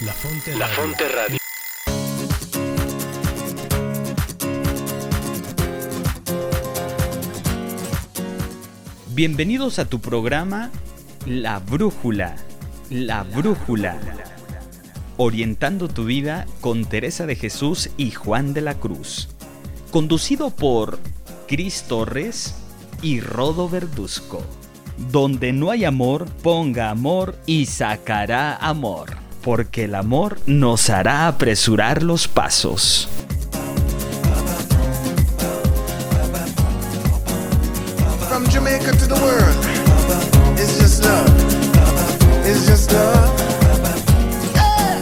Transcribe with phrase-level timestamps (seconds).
[0.00, 1.38] La Fonte La Fonte Radio.
[9.10, 10.70] Bienvenidos a tu programa
[11.26, 12.36] La Brújula.
[12.90, 14.00] La Brújula.
[15.18, 19.28] Orientando tu vida con Teresa de Jesús y Juan de la Cruz.
[19.90, 20.98] Conducido por
[21.46, 22.54] Cris Torres
[23.02, 24.42] y Rodo Verduzco.
[25.10, 29.21] Donde no hay amor, ponga amor y sacará amor.
[29.42, 33.08] Porque el amor nos hará apresurar los pasos.
[38.28, 41.26] From Jamaica to the world, it's just love.
[42.46, 43.30] It's just love.
[44.54, 45.00] Yeah.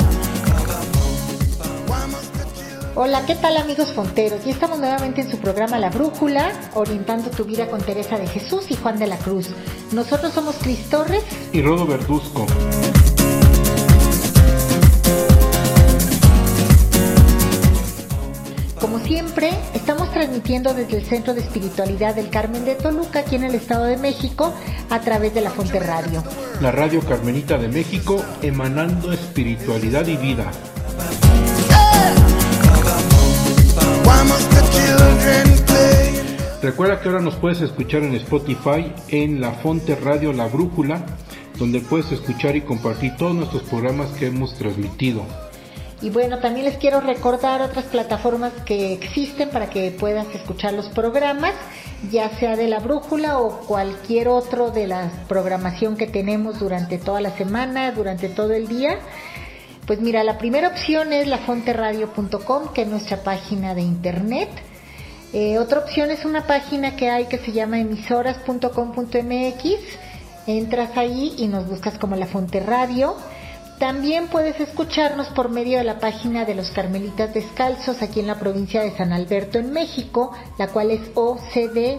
[1.87, 4.41] Why must the children Hola, ¿qué tal amigos fonteros?
[4.47, 8.71] Y estamos nuevamente en su programa La Brújula, orientando tu vida con Teresa de Jesús
[8.71, 9.51] y Juan de la Cruz.
[9.93, 12.47] Nosotros somos Cris Torres y Rodo Verduzco.
[19.11, 23.57] Siempre, estamos transmitiendo desde el Centro de Espiritualidad del Carmen de Toluca, aquí en el
[23.57, 24.55] Estado de México,
[24.89, 26.23] a través de la Fonte Radio.
[26.61, 30.49] La Radio Carmenita de México, emanando espiritualidad y vida.
[36.63, 41.05] Recuerda que ahora nos puedes escuchar en Spotify, en La Fonte Radio La Brújula,
[41.59, 45.50] donde puedes escuchar y compartir todos nuestros programas que hemos transmitido.
[46.03, 50.89] Y bueno, también les quiero recordar otras plataformas que existen para que puedas escuchar los
[50.89, 51.53] programas,
[52.11, 57.21] ya sea de la brújula o cualquier otro de la programación que tenemos durante toda
[57.21, 58.99] la semana, durante todo el día.
[59.87, 64.49] Pues mira, la primera opción es lafonteradio.com, que es nuestra página de internet.
[65.33, 69.65] Eh, otra opción es una página que hay que se llama emisoras.com.mx.
[70.47, 73.17] Entras ahí y nos buscas como La Fonte Radio.
[73.81, 78.39] También puedes escucharnos por medio de la página de los Carmelitas Descalzos aquí en la
[78.39, 81.95] provincia de San Alberto, en México, la cual es ocd.org.mx.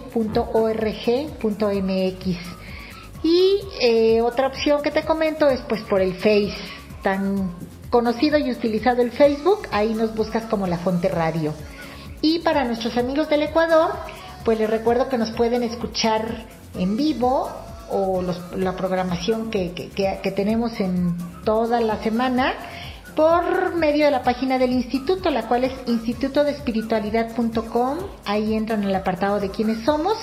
[3.23, 6.53] Y eh, otra opción que te comento es pues por el Face,
[7.01, 7.51] tan
[7.89, 11.51] conocido y utilizado el Facebook, ahí nos buscas como La Fonte Radio.
[12.21, 13.93] Y para nuestros amigos del Ecuador,
[14.45, 17.49] pues les recuerdo que nos pueden escuchar en vivo
[17.91, 22.53] o los- la programación que, que- tenemos en toda la semana
[23.15, 27.97] por medio de la página del instituto, la cual es institutodespiritualidad.com.
[28.25, 30.13] Ahí entran en el apartado de quiénes somos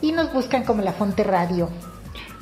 [0.00, 1.68] y nos buscan como La Fonte Radio.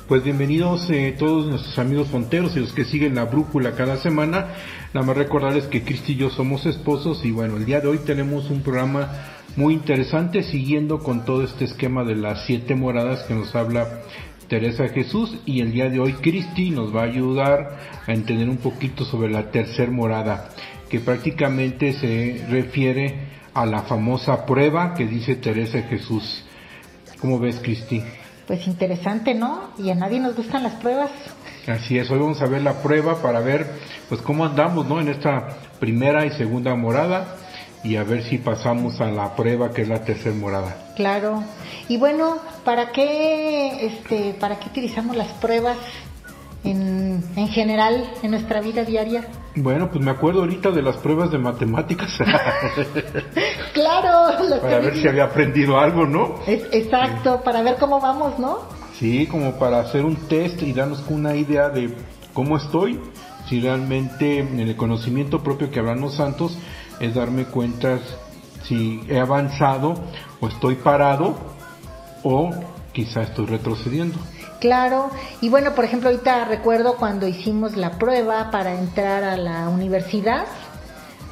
[0.07, 4.47] Pues bienvenidos eh, todos nuestros amigos fonteros y los que siguen la brújula cada semana.
[4.93, 7.97] Nada más recordarles que Cristi y yo somos esposos y bueno, el día de hoy
[7.99, 9.09] tenemos un programa
[9.57, 13.99] muy interesante siguiendo con todo este esquema de las siete moradas que nos habla
[14.47, 18.57] Teresa Jesús y el día de hoy Cristi nos va a ayudar a entender un
[18.57, 20.49] poquito sobre la tercer morada
[20.89, 26.45] que prácticamente se refiere a la famosa prueba que dice Teresa Jesús.
[27.19, 28.01] ¿Cómo ves Cristi?
[28.47, 29.71] Pues interesante, ¿no?
[29.77, 31.11] Y a nadie nos gustan las pruebas.
[31.67, 33.67] Así es, hoy vamos a ver la prueba para ver
[34.07, 35.01] pues cómo andamos, ¿no?
[35.01, 37.35] En esta primera y segunda morada
[37.83, 40.75] y a ver si pasamos a la prueba que es la tercera morada.
[40.95, 41.43] Claro.
[41.87, 45.77] Y bueno, ¿para qué, este, para qué utilizamos las pruebas
[46.63, 49.27] en, en general en nuestra vida diaria?
[49.55, 52.11] Bueno, pues me acuerdo ahorita de las pruebas de matemáticas
[53.73, 56.35] Claro, las para ver si había aprendido algo, ¿no?
[56.47, 58.59] Es- exacto, para ver cómo vamos, ¿no?
[58.99, 61.93] Sí, como para hacer un test y darnos una idea de
[62.33, 62.99] cómo estoy,
[63.47, 66.57] si realmente en el conocimiento propio que hablan los santos
[66.99, 67.99] es darme cuenta
[68.63, 69.95] si he avanzado
[70.39, 71.35] o estoy parado
[72.23, 72.51] o
[72.91, 74.17] quizá estoy retrocediendo.
[74.59, 75.11] Claro.
[75.41, 80.45] Y bueno, por ejemplo, ahorita recuerdo cuando hicimos la prueba para entrar a la universidad,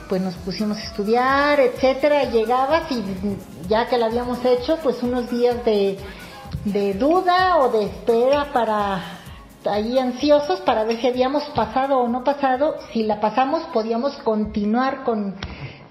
[0.08, 3.04] pues nos pusimos a estudiar, etcétera, y llegabas y
[3.68, 5.98] ya que la habíamos hecho, pues unos días de,
[6.66, 9.15] de duda o de espera para
[9.68, 12.76] ahí ansiosos para ver si habíamos pasado o no pasado.
[12.92, 15.36] Si la pasamos, podíamos continuar con,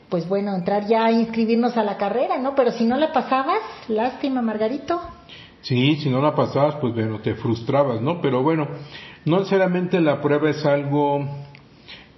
[0.08, 2.54] pues bueno, entrar ya a inscribirnos a la carrera, ¿no?
[2.54, 5.00] Pero si no la pasabas, lástima, Margarito.
[5.62, 8.20] Sí, si no la pasabas, pues bueno, te frustrabas, ¿no?
[8.20, 8.69] Pero bueno,
[9.25, 11.26] no necesariamente la prueba es algo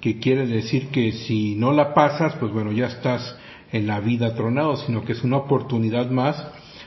[0.01, 3.37] que quiere decir que si no la pasas, pues bueno, ya estás
[3.73, 6.45] en la vida tronado, sino que es una oportunidad más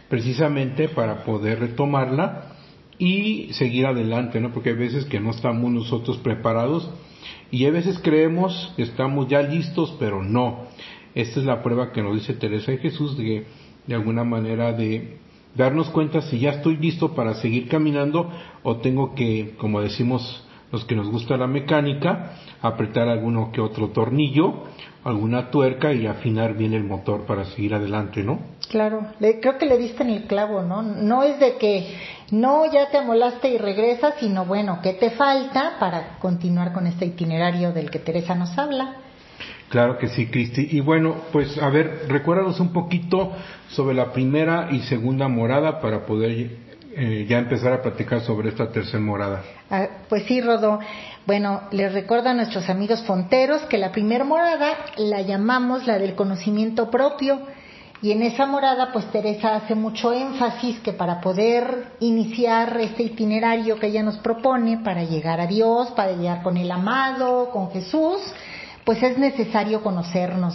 [0.09, 2.58] precisamente para poder retomarla
[2.99, 4.51] y seguir adelante, ¿no?
[4.51, 6.91] Porque hay veces que no estamos nosotros preparados
[7.49, 10.67] y a veces creemos que estamos ya listos, pero no.
[11.15, 13.45] Esta es la prueba que nos dice Teresa de Jesús de,
[13.87, 15.17] de alguna manera de
[15.55, 18.29] darnos cuenta si ya estoy listo para seguir caminando
[18.63, 23.89] o tengo que, como decimos los que nos gusta la mecánica, apretar alguno que otro
[23.89, 24.65] tornillo,
[25.03, 28.39] alguna tuerca y afinar bien el motor para seguir adelante, ¿no?
[28.69, 30.81] Claro, le, creo que le diste en el clavo, ¿no?
[30.81, 31.95] No es de que
[32.31, 37.05] no ya te amolaste y regresas, sino bueno, ¿qué te falta para continuar con este
[37.05, 38.95] itinerario del que Teresa nos habla?
[39.69, 40.67] Claro que sí, Cristi.
[40.71, 43.31] Y bueno, pues a ver, recuérdanos un poquito
[43.69, 46.68] sobre la primera y segunda morada para poder
[46.99, 49.41] eh, ya empezar a platicar sobre esta tercera morada.
[49.69, 50.79] Ah, pues sí, Rodo.
[51.25, 56.15] Bueno, les recuerdo a nuestros amigos fonteros que la primera morada la llamamos la del
[56.15, 57.39] conocimiento propio.
[58.01, 63.79] Y en esa morada, pues Teresa hace mucho énfasis que para poder iniciar este itinerario
[63.79, 68.19] que ella nos propone, para llegar a Dios, para llegar con el amado, con Jesús,
[68.83, 70.53] pues es necesario conocernos.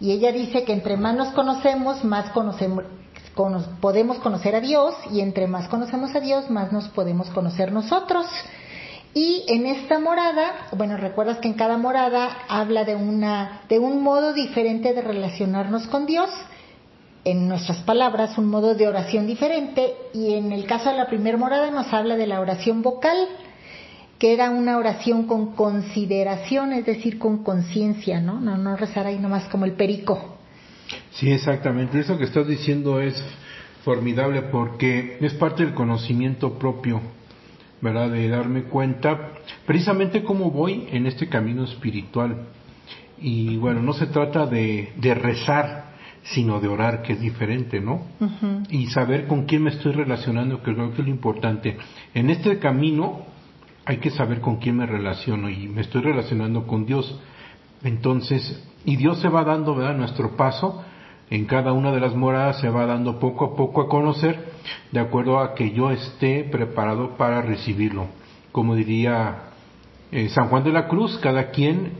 [0.00, 2.84] Y ella dice que entre más nos conocemos, más conocemos,
[3.80, 8.26] podemos conocer a Dios y entre más conocemos a Dios, más nos podemos conocer nosotros.
[9.14, 14.02] Y en esta morada, bueno, recuerdas que en cada morada habla de una de un
[14.02, 16.30] modo diferente de relacionarnos con Dios.
[17.24, 21.36] En nuestras palabras, un modo de oración diferente y en el caso de la primera
[21.36, 23.28] morada nos habla de la oración vocal
[24.18, 28.40] que era una oración con consideración, es decir, con conciencia, ¿no?
[28.40, 28.56] ¿no?
[28.56, 30.37] No rezar ahí nomás como el perico.
[31.12, 31.98] Sí, exactamente.
[31.98, 33.20] Eso que estás diciendo es
[33.84, 37.00] formidable porque es parte del conocimiento propio,
[37.80, 38.10] ¿verdad?
[38.10, 39.32] De darme cuenta
[39.66, 42.48] precisamente cómo voy en este camino espiritual.
[43.20, 45.88] Y bueno, no se trata de, de rezar,
[46.22, 48.02] sino de orar, que es diferente, ¿no?
[48.70, 51.78] Y saber con quién me estoy relacionando, que creo que es lo importante.
[52.14, 53.22] En este camino
[53.84, 57.18] hay que saber con quién me relaciono y me estoy relacionando con Dios.
[57.82, 59.96] Entonces, y Dios se va dando, ¿verdad?
[59.96, 60.84] Nuestro paso
[61.30, 64.52] en cada una de las moradas se va dando poco a poco a conocer
[64.92, 68.06] de acuerdo a que yo esté preparado para recibirlo.
[68.52, 69.42] Como diría
[70.10, 71.92] eh, San Juan de la Cruz, cada quien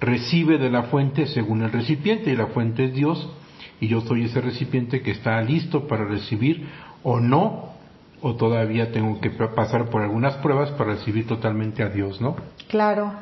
[0.00, 3.28] recibe de la fuente según el recipiente y la fuente es Dios
[3.80, 6.66] y yo soy ese recipiente que está listo para recibir
[7.02, 7.76] o no
[8.22, 12.36] o todavía tengo que pasar por algunas pruebas para recibir totalmente a Dios, ¿no?
[12.68, 13.12] Claro,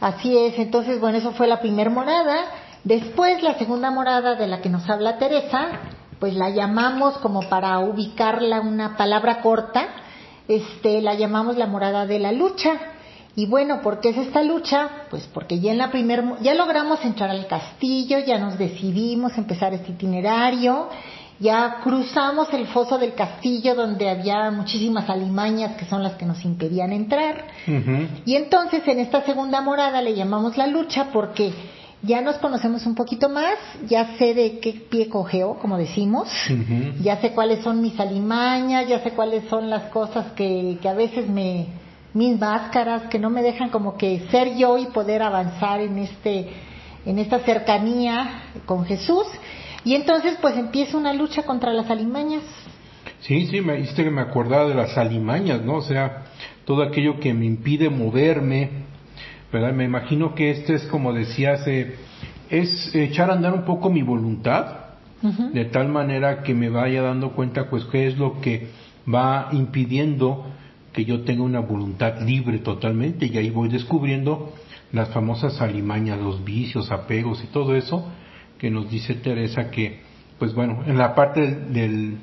[0.00, 0.58] así es.
[0.58, 2.44] Entonces, bueno, eso fue la primera morada.
[2.84, 5.80] Después, la segunda morada de la que nos habla Teresa,
[6.18, 9.88] pues la llamamos como para ubicarla una palabra corta,
[10.48, 12.72] este, la llamamos la morada de la lucha.
[13.34, 14.90] Y bueno, ¿por qué es esta lucha?
[15.10, 19.72] Pues porque ya en la primer, ya logramos entrar al castillo, ya nos decidimos empezar
[19.72, 20.88] este itinerario
[21.42, 26.44] ya cruzamos el foso del castillo donde había muchísimas alimañas que son las que nos
[26.44, 27.46] impedían entrar.
[28.24, 31.52] Y entonces en esta segunda morada le llamamos la lucha porque
[32.02, 33.54] ya nos conocemos un poquito más,
[33.86, 36.28] ya sé de qué pie cogeo, como decimos,
[37.00, 40.94] ya sé cuáles son mis alimañas, ya sé cuáles son las cosas que, que a
[40.94, 41.66] veces me,
[42.12, 46.48] mis máscaras, que no me dejan como que ser yo y poder avanzar en este,
[47.06, 49.26] en esta cercanía con Jesús.
[49.84, 52.42] Y entonces pues empieza una lucha contra las alimañas.
[53.20, 55.76] Sí, sí, me dijiste que me acordaba de las alimañas, ¿no?
[55.76, 56.24] O sea,
[56.64, 58.70] todo aquello que me impide moverme,
[59.52, 59.72] ¿verdad?
[59.72, 61.96] Me imagino que este es como decías, eh,
[62.50, 64.78] es echar a andar un poco mi voluntad,
[65.52, 68.70] de tal manera que me vaya dando cuenta pues qué es lo que
[69.06, 70.46] va impidiendo
[70.92, 74.52] que yo tenga una voluntad libre totalmente y ahí voy descubriendo
[74.90, 78.10] las famosas alimañas, los vicios, apegos y todo eso
[78.58, 80.00] que nos dice Teresa que,
[80.40, 82.16] pues bueno, en la parte del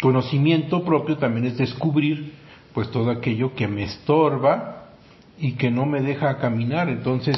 [0.00, 2.34] conocimiento propio también es descubrir
[2.74, 4.75] pues todo aquello que me estorba
[5.38, 6.88] y que no me deja caminar.
[6.88, 7.36] Entonces,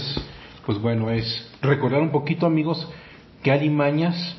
[0.67, 2.89] pues bueno, es recordar un poquito amigos
[3.43, 4.37] que alimañas,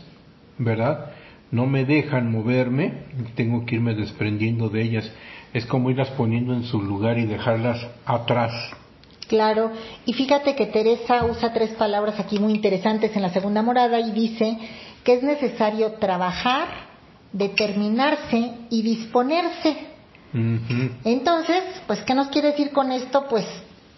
[0.57, 1.11] ¿verdad?
[1.51, 5.11] No me dejan moverme, tengo que irme desprendiendo de ellas.
[5.53, 8.51] Es como irlas poniendo en su lugar y dejarlas atrás.
[9.27, 9.71] Claro,
[10.05, 14.11] y fíjate que Teresa usa tres palabras aquí muy interesantes en la segunda morada y
[14.11, 14.57] dice
[15.03, 16.67] que es necesario trabajar,
[17.31, 19.88] determinarse y disponerse.
[20.33, 23.25] Entonces, pues, ¿qué nos quiere decir con esto?
[23.27, 23.45] Pues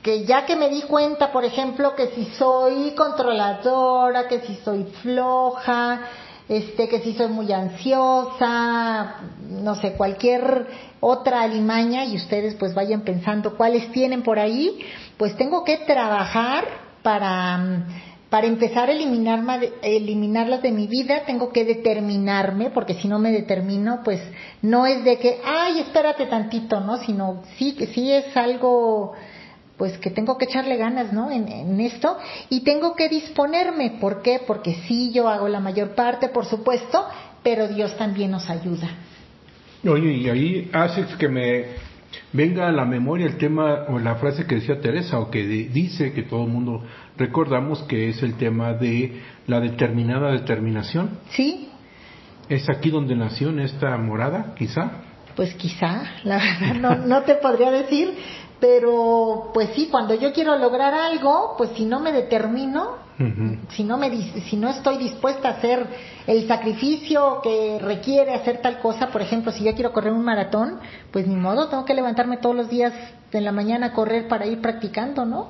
[0.01, 4.85] que ya que me di cuenta, por ejemplo, que si soy controladora, que si soy
[5.01, 6.01] floja,
[6.50, 9.17] este, que si soy muy ansiosa,
[9.50, 10.67] no sé, cualquier
[11.00, 14.79] otra alimaña y ustedes pues vayan pensando cuáles tienen por ahí,
[15.17, 16.65] pues tengo que trabajar
[17.03, 17.85] para,
[18.31, 19.43] para empezar a eliminar,
[19.81, 24.21] eliminarlas de mi vida, tengo que determinarme, porque si no me determino, pues
[24.61, 26.97] no es de que, ay, espérate tantito, ¿no?
[27.00, 29.11] Sino sí, sí es algo
[29.75, 31.29] pues que tengo que echarle ganas, ¿no?
[31.29, 32.17] En, esto
[32.50, 33.97] y tengo que disponerme.
[34.00, 34.39] ¿Por qué?
[34.47, 37.05] Porque sí, yo hago la mayor parte, por supuesto,
[37.43, 38.88] pero Dios también nos ayuda.
[39.85, 41.65] Oye, y ahí haces que me
[42.34, 46.13] venga a la memoria el tema o la frase que decía Teresa o que dice
[46.13, 46.84] que todo el mundo
[47.18, 51.20] recordamos que es el tema de la determinada determinación.
[51.30, 51.70] Sí.
[52.50, 54.91] ¿Es aquí donde nació en esta morada, quizá?
[55.36, 58.13] Pues quizá, la verdad no, no te podría decir,
[58.60, 62.98] pero pues sí, cuando yo quiero lograr algo, pues si no me determino,
[63.70, 64.10] si no me
[64.50, 65.86] si no estoy dispuesta a hacer
[66.28, 70.80] el sacrificio que requiere hacer tal cosa, por ejemplo, si yo quiero correr un maratón,
[71.12, 72.94] pues ni modo, tengo que levantarme todos los días
[73.32, 75.50] en la mañana a correr para ir practicando, ¿no?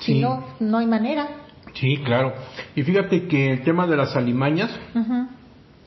[0.00, 1.28] Si no, no hay manera.
[1.74, 2.34] Sí, claro.
[2.74, 4.70] Y fíjate que el tema de las alimañas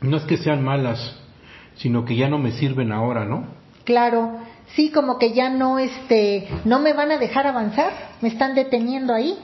[0.01, 1.15] no es que sean malas,
[1.75, 3.47] sino que ya no me sirven ahora, ¿no?
[3.83, 4.39] Claro
[4.75, 9.13] sí como que ya no este no me van a dejar avanzar, me están deteniendo
[9.13, 9.37] ahí.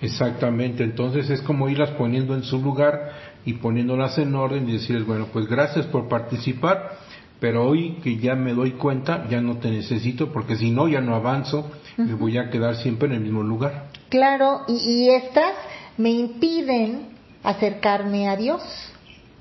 [0.00, 3.12] Exactamente, entonces es como irlas poniendo en su lugar
[3.44, 6.98] y poniéndolas en orden y decirles, bueno, pues gracias por participar,
[7.40, 11.00] pero hoy que ya me doy cuenta, ya no te necesito porque si no, ya
[11.00, 13.88] no avanzo, me voy a quedar siempre en el mismo lugar.
[14.08, 15.54] Claro, y, y estas
[15.98, 17.08] me impiden
[17.42, 18.62] acercarme a Dios.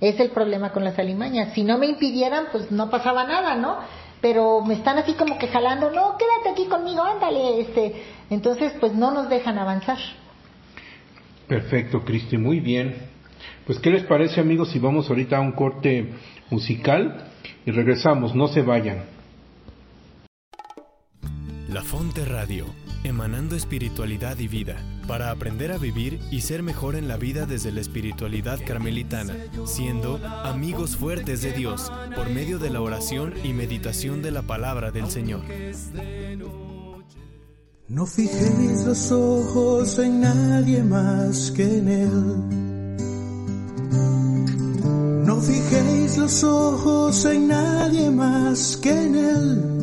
[0.01, 1.53] Es el problema con las alimañas.
[1.53, 3.77] Si no me impidieran, pues no pasaba nada, ¿no?
[4.23, 7.93] pero me están así como que jalando, no, quédate aquí conmigo, ándale, este,
[8.29, 9.97] entonces pues no nos dejan avanzar.
[11.45, 13.12] Perfecto, Cristi, muy bien.
[13.65, 16.13] Pues qué les parece amigos si vamos ahorita a un corte
[16.49, 17.31] musical
[17.65, 19.03] y regresamos, no se vayan.
[21.69, 22.67] La Fonte Radio,
[23.03, 24.75] emanando espiritualidad y vida,
[25.07, 29.33] para aprender a vivir y ser mejor en la vida desde la espiritualidad carmelitana,
[29.65, 34.91] siendo amigos fuertes de Dios por medio de la oración y meditación de la palabra
[34.91, 35.41] del Señor.
[37.87, 42.62] No fijéis los ojos en nadie más que en Él.
[45.25, 49.73] No fijéis los ojos en nadie más que en Él.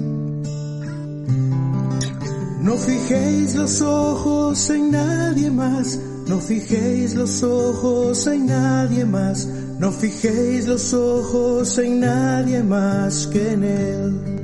[2.63, 9.47] No fijéis los ojos en nadie más, no fijéis los ojos en nadie más,
[9.79, 14.41] no fijéis los ojos en nadie más que en Él.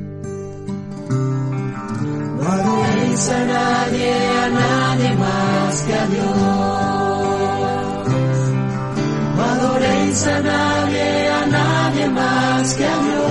[2.41, 6.86] No adoréis a nadie, a nadie más que a Dios.
[10.25, 13.27] A nadie, a nadie más que a Dios.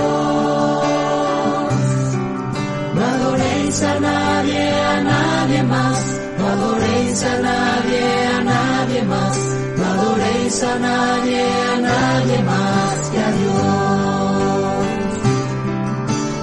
[2.94, 6.20] No adoréis a nadie, a nadie más.
[6.38, 9.36] No adoréis a nadie, a nadie más.
[9.76, 11.42] No adoréis a nadie,
[11.74, 14.86] a nadie más que a Dios.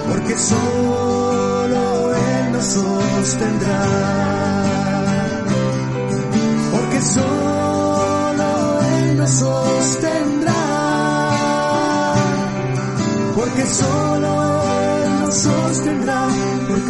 [0.08, 4.53] Porque solo Él nos sostendrá.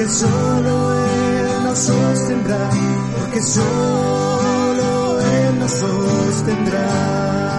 [0.04, 2.70] Porque solo Él nos sostendrá.
[3.18, 7.53] Porque solo Él nos sostendrá.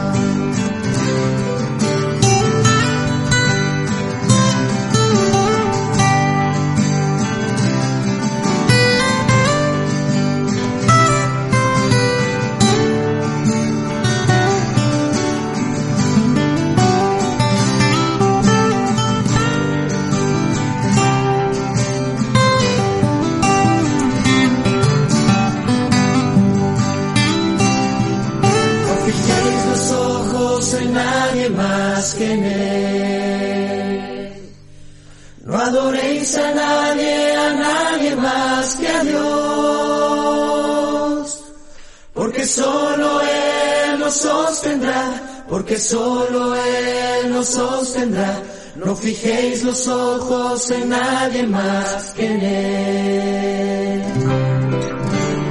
[45.55, 48.43] Porque solo Él nos sostendrá.
[48.75, 54.03] No fijéis los ojos en nadie más que en Él.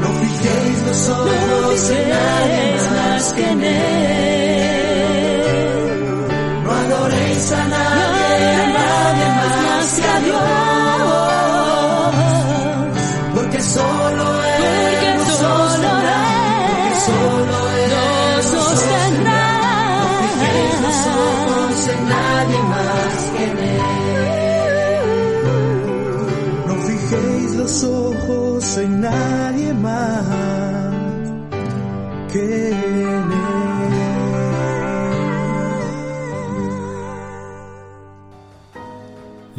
[0.03, 4.24] No fijéis los ojos en nadie más que en Él.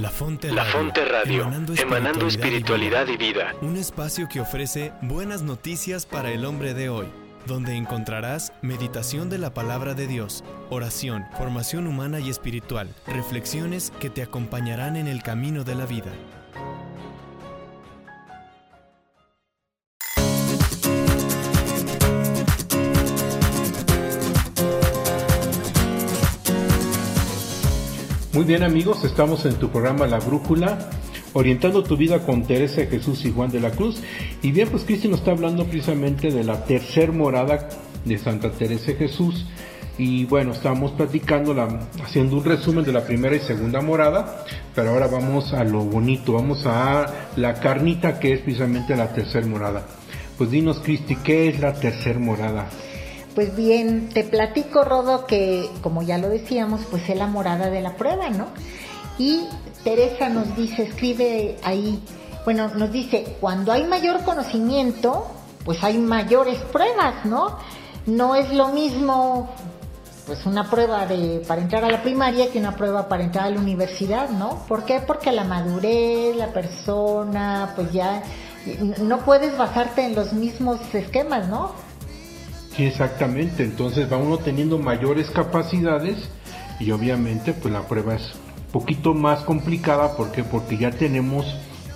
[0.05, 3.55] La Fonte La Radio, Fonte Radio, emanando espiritualidad y vida.
[3.63, 7.07] Un espacio que ofrece buenas noticias para el hombre de hoy,
[7.47, 14.11] donde encontrarás meditación de la palabra de Dios, oración, formación humana y espiritual, reflexiones que
[14.11, 16.13] te acompañarán en el camino de la vida.
[28.35, 30.89] Muy bien amigos, estamos en tu programa La Brújula,
[31.31, 34.03] orientando tu vida con Teresa Jesús y Juan de la Cruz.
[34.41, 37.69] Y bien, pues Cristi nos está hablando precisamente de la tercer morada
[38.03, 39.45] de Santa Teresa Jesús.
[39.97, 44.43] Y bueno, estamos platicando, la, haciendo un resumen de la primera y segunda morada,
[44.75, 49.45] pero ahora vamos a lo bonito, vamos a la carnita que es precisamente la tercer
[49.45, 49.87] morada.
[50.37, 52.67] Pues dinos, Cristi, ¿qué es la tercer morada?
[53.35, 57.81] Pues bien, te platico, Rodo, que como ya lo decíamos, pues es la morada de
[57.81, 58.47] la prueba, ¿no?
[59.17, 59.41] Y
[59.83, 62.01] Teresa nos dice, escribe ahí,
[62.45, 65.27] bueno, nos dice, cuando hay mayor conocimiento,
[65.65, 67.59] pues hay mayores pruebas, ¿no?
[68.05, 69.49] No es lo mismo
[70.25, 73.49] pues una prueba de para entrar a la primaria que una prueba para entrar a
[73.49, 74.63] la universidad, ¿no?
[74.67, 75.01] ¿Por qué?
[75.05, 78.23] Porque la madurez, la persona, pues ya
[79.01, 81.73] no puedes basarte en los mismos esquemas, ¿no?
[82.75, 83.63] Sí, exactamente.
[83.63, 86.17] Entonces va uno teniendo mayores capacidades
[86.79, 88.33] y obviamente pues la prueba es
[88.67, 90.15] un poquito más complicada.
[90.17, 90.43] ¿Por qué?
[90.43, 91.45] Porque ya tenemos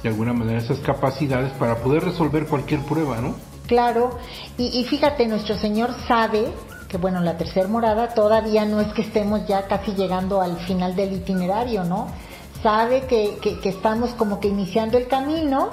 [0.01, 3.35] de alguna manera esas capacidades para poder resolver cualquier prueba, ¿no?
[3.67, 4.17] Claro.
[4.57, 6.47] Y, y fíjate, nuestro Señor sabe
[6.87, 10.95] que bueno, la tercera morada todavía no es que estemos ya casi llegando al final
[10.95, 12.07] del itinerario, ¿no?
[12.63, 15.69] Sabe que, que, que estamos como que iniciando el camino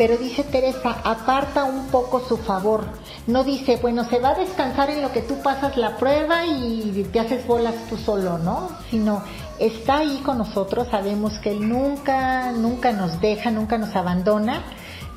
[0.00, 2.86] pero dice Teresa, aparta un poco su favor.
[3.26, 7.06] No dice, bueno, se va a descansar en lo que tú pasas la prueba y
[7.12, 8.70] te haces bolas tú solo, ¿no?
[8.90, 9.22] Sino
[9.58, 14.62] está ahí con nosotros, sabemos que Él nunca, nunca nos deja, nunca nos abandona,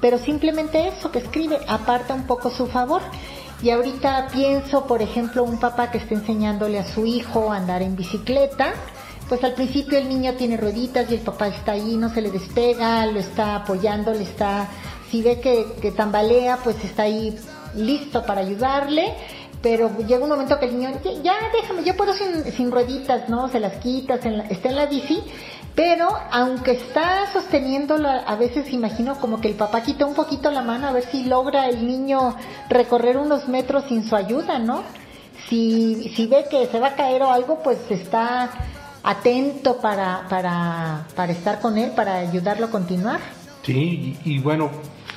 [0.02, 3.02] pero simplemente eso que escribe, aparta un poco su favor.
[3.62, 7.82] Y ahorita pienso, por ejemplo, un papá que está enseñándole a su hijo a andar
[7.82, 8.74] en bicicleta,
[9.30, 12.32] pues al principio el niño tiene rueditas y el papá está ahí, no se le
[12.32, 14.68] despega, lo está apoyando, le está,
[15.10, 17.36] si ve que, tambalea, pues está ahí
[17.76, 19.14] listo para ayudarle,
[19.62, 20.92] pero llega un momento que el niño,
[21.24, 23.48] ya déjame, yo puedo sin, sin rueditas, ¿no?
[23.48, 25.24] Se las quitas, está en la bici,
[25.76, 30.62] pero aunque está sosteniéndolo, a veces imagino como que el papá quita un poquito la
[30.62, 32.36] mano a ver si logra el niño
[32.70, 34.84] recorrer unos metros sin su ayuda, ¿no?
[35.50, 38.52] Si, si ve que se va a caer o algo, pues está
[39.04, 43.20] atento para, para, para estar con él, para ayudarlo a continuar.
[43.64, 44.72] Sí, y, bueno,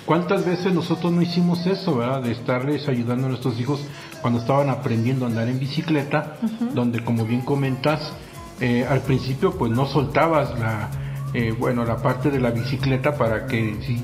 [0.05, 2.23] ¿cuántas veces nosotros no hicimos eso, verdad?
[2.23, 3.85] De estarles ayudando a nuestros hijos
[4.21, 6.37] cuando estaban aprendiendo a andar en bicicleta,
[6.75, 8.13] donde como bien comentas,
[8.61, 10.91] eh, al principio pues no soltabas la,
[11.35, 14.01] eh, bueno, la parte de la bicicleta para que si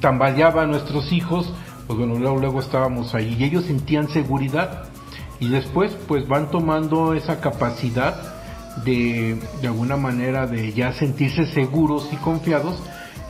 [0.00, 1.52] tambaleaba a nuestros hijos,
[1.86, 4.84] pues bueno, luego, luego estábamos ahí y ellos sentían seguridad
[5.38, 8.31] y después pues van tomando esa capacidad
[8.84, 12.78] de, de alguna manera de ya sentirse seguros y confiados.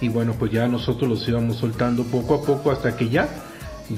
[0.00, 3.28] Y bueno pues ya nosotros los íbamos soltando poco a poco hasta que ya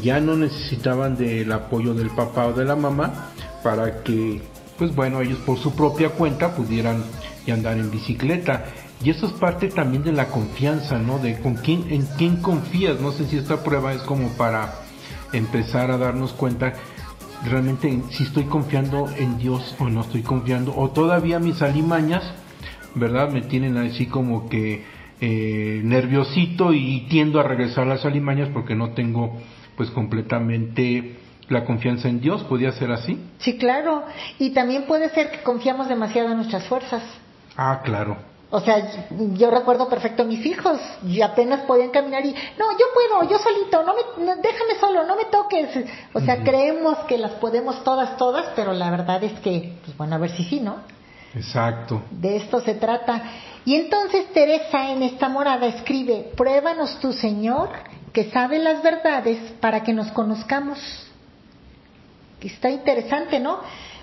[0.02, 3.30] ya no necesitaban del apoyo del papá o de la mamá
[3.62, 4.42] para que
[4.78, 7.04] pues bueno ellos por su propia cuenta pudieran
[7.52, 8.64] andar en bicicleta.
[9.02, 13.00] Y eso es parte también de la confianza no de con quién en quién confías.
[13.00, 14.74] No sé si esta prueba es como para
[15.32, 16.72] empezar a darnos cuenta
[17.44, 22.22] realmente si estoy confiando en Dios o no estoy confiando, o todavía mis alimañas,
[22.94, 23.30] ¿verdad?
[23.30, 24.84] Me tienen así como que
[25.20, 29.38] eh, nerviosito y tiendo a regresar a las alimañas porque no tengo
[29.76, 31.16] pues completamente
[31.48, 33.18] la confianza en Dios, ¿podría ser así?
[33.38, 34.04] Sí, claro,
[34.38, 37.02] y también puede ser que confiamos demasiado en nuestras fuerzas.
[37.56, 38.33] Ah, claro.
[38.54, 42.86] O sea, yo recuerdo perfecto a mis hijos y apenas podían caminar y, no, yo
[42.94, 45.70] puedo, yo solito, no me, déjame solo, no me toques.
[46.12, 50.14] O sea, creemos que las podemos todas, todas, pero la verdad es que, pues bueno,
[50.14, 50.76] a ver si sí, ¿no?
[51.34, 52.00] Exacto.
[52.12, 53.24] De esto se trata.
[53.64, 57.70] Y entonces Teresa en esta morada escribe, pruébanos tu Señor,
[58.12, 60.78] que sabe las verdades para que nos conozcamos.
[62.40, 63.58] Está interesante, ¿no?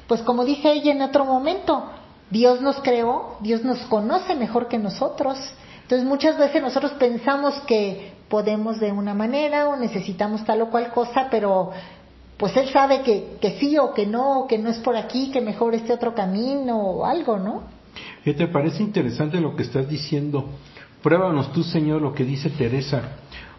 [0.07, 1.89] Pues como dice ella en otro momento,
[2.32, 5.38] Dios nos creó, Dios nos conoce mejor que nosotros.
[5.84, 10.91] Entonces muchas veces nosotros pensamos que podemos de una manera o necesitamos tal o cual
[10.91, 11.72] cosa, pero
[12.38, 15.41] pues Él sabe que, que sí o que no, que no es por aquí, que
[15.41, 17.63] mejor este otro camino o algo, ¿no?
[18.24, 20.50] ¿Qué te parece interesante lo que estás diciendo?
[21.04, 23.02] Pruébanos tú, Señor, lo que dice Teresa.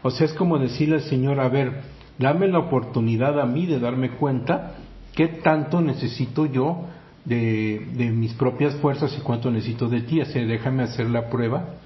[0.02, 1.82] O sea, es como decirle al Señor, a ver,
[2.18, 4.76] dame la oportunidad a mí de darme cuenta
[5.14, 6.86] qué tanto necesito yo
[7.24, 10.20] de, de, mis propias fuerzas y cuánto necesito de ti.
[10.20, 11.76] Así, déjame hacer la prueba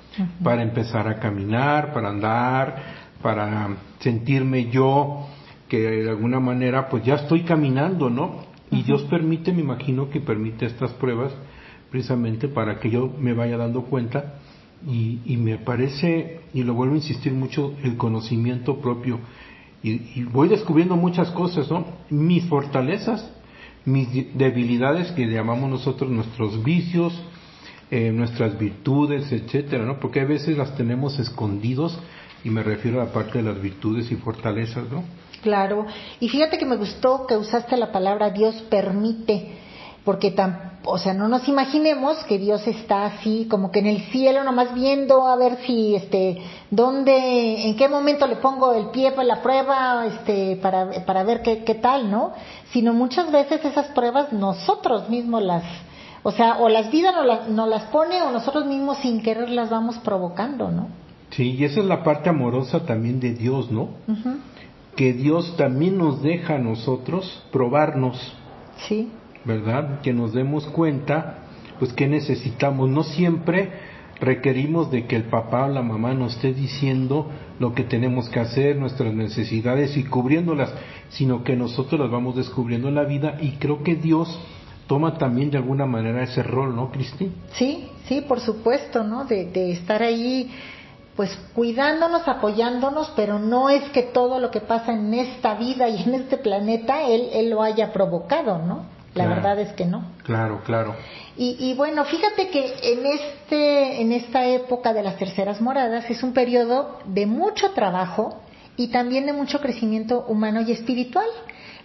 [0.42, 2.83] para empezar a caminar, para andar,
[3.22, 5.27] para sentirme yo
[5.68, 8.44] que de alguna manera pues ya estoy caminando, ¿no?
[8.70, 11.33] Y Dios permite, me imagino que permite estas pruebas
[11.90, 14.35] precisamente para que yo me vaya dando cuenta
[14.87, 19.18] y, y me parece, y lo vuelvo a insistir mucho, el conocimiento propio.
[19.83, 21.85] Y, y voy descubriendo muchas cosas, ¿no?
[22.11, 23.33] Mis fortalezas
[23.87, 27.14] mis debilidades que llamamos nosotros nuestros vicios,
[27.90, 29.99] eh, nuestras virtudes, etcétera, ¿no?
[30.01, 31.99] Porque a veces las tenemos escondidos
[32.42, 35.05] y me refiero a la parte de las virtudes y fortalezas, ¿no?
[35.40, 35.87] Claro.
[36.18, 39.53] Y fíjate que me gustó que usaste la palabra Dios permite,
[40.05, 44.03] porque tan, o sea, no nos imaginemos que Dios está así como que en el
[44.12, 46.38] cielo nomás viendo a ver si este
[46.70, 51.42] dónde en qué momento le pongo el pie para la prueba, este para para ver
[51.42, 52.33] qué qué tal, ¿no?
[52.72, 55.64] Sino muchas veces esas pruebas nosotros mismos las
[56.22, 59.49] o sea, o las vidas nos las, nos las pone o nosotros mismos sin querer
[59.49, 60.88] las vamos provocando, ¿no?
[61.31, 63.90] Sí, y esa es la parte amorosa también de Dios, ¿no?
[64.96, 68.16] Que Dios también nos deja a nosotros probarnos,
[68.88, 69.11] Sí.
[69.46, 70.00] ¿Verdad?
[70.00, 71.38] Que nos demos cuenta,
[71.78, 72.90] pues, que necesitamos.
[72.90, 73.70] No siempre
[74.20, 78.40] requerimos de que el papá o la mamá nos esté diciendo lo que tenemos que
[78.40, 80.72] hacer, nuestras necesidades y cubriéndolas,
[81.11, 84.38] sino que nosotros las vamos descubriendo en la vida y creo que Dios
[84.87, 87.30] toma también de alguna manera ese rol, ¿no, Cristi?
[87.52, 89.24] Sí, sí, por supuesto, ¿no?
[89.24, 90.50] De, de estar ahí,
[91.16, 96.02] pues cuidándonos, apoyándonos, pero no es que todo lo que pasa en esta vida y
[96.02, 98.95] en este planeta él, él lo haya provocado, ¿no?
[99.16, 99.35] La Claro.
[99.42, 100.05] verdad es que no.
[100.24, 100.94] Claro, claro.
[101.37, 106.22] Y, y bueno, fíjate que en este, en esta época de las terceras moradas es
[106.22, 108.40] un periodo de mucho trabajo
[108.76, 111.26] y también de mucho crecimiento humano y espiritual.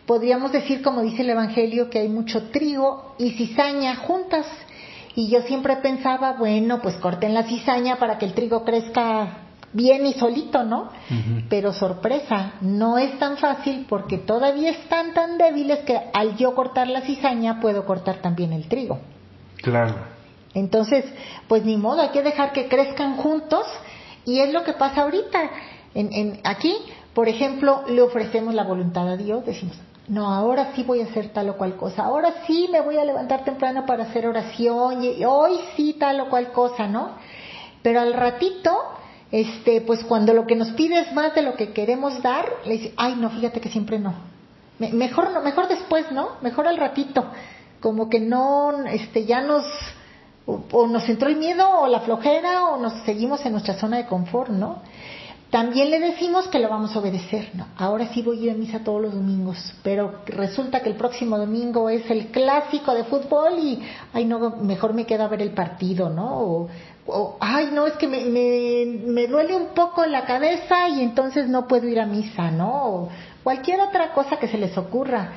[0.06, 4.46] Podríamos decir, como dice el Evangelio, que hay mucho trigo y cizaña juntas.
[5.16, 9.38] Y yo siempre pensaba, bueno, pues corten la cizaña para que el trigo crezca
[9.74, 10.90] bien y solito, ¿no?
[11.50, 16.88] Pero sorpresa, no es tan fácil porque todavía están tan débiles que al yo cortar
[16.88, 19.00] la cizaña puedo cortar también el trigo.
[19.58, 19.96] Claro.
[20.54, 21.06] Entonces,
[21.48, 23.66] pues ni modo, hay que dejar que crezcan juntos
[24.26, 25.40] y es lo que pasa ahorita.
[25.94, 26.76] En, en, aquí,
[27.14, 31.30] por ejemplo, le ofrecemos la voluntad a Dios, decimos, no, ahora sí voy a hacer
[31.30, 35.24] tal o cual cosa, ahora sí me voy a levantar temprano para hacer oración, y
[35.24, 37.12] hoy sí tal o cual cosa, ¿no?
[37.82, 38.78] Pero al ratito,
[39.32, 42.74] este, pues cuando lo que nos pide es más de lo que queremos dar, le
[42.74, 44.14] dice, ay, no, fíjate que siempre no.
[44.80, 46.32] Me- mejor no, mejor después, ¿no?
[46.42, 47.26] Mejor al ratito.
[47.80, 49.66] Como que no, este, ya nos,
[50.46, 54.06] o, nos entró el miedo o la flojera o nos seguimos en nuestra zona de
[54.06, 54.80] confort, ¿no?
[55.50, 57.68] También le decimos que lo vamos a obedecer, ¿no?
[57.78, 61.38] Ahora sí voy a ir a misa todos los domingos, pero resulta que el próximo
[61.38, 63.82] domingo es el clásico de fútbol y,
[64.14, 66.40] ay, no, mejor me quedo a ver el partido, ¿no?
[66.40, 66.70] O,
[67.06, 71.48] o, ay, no, es que me, me, me duele un poco la cabeza y entonces
[71.48, 72.86] no puedo ir a misa, ¿no?
[72.86, 73.10] O
[73.44, 75.32] cualquier otra cosa que se les ocurra.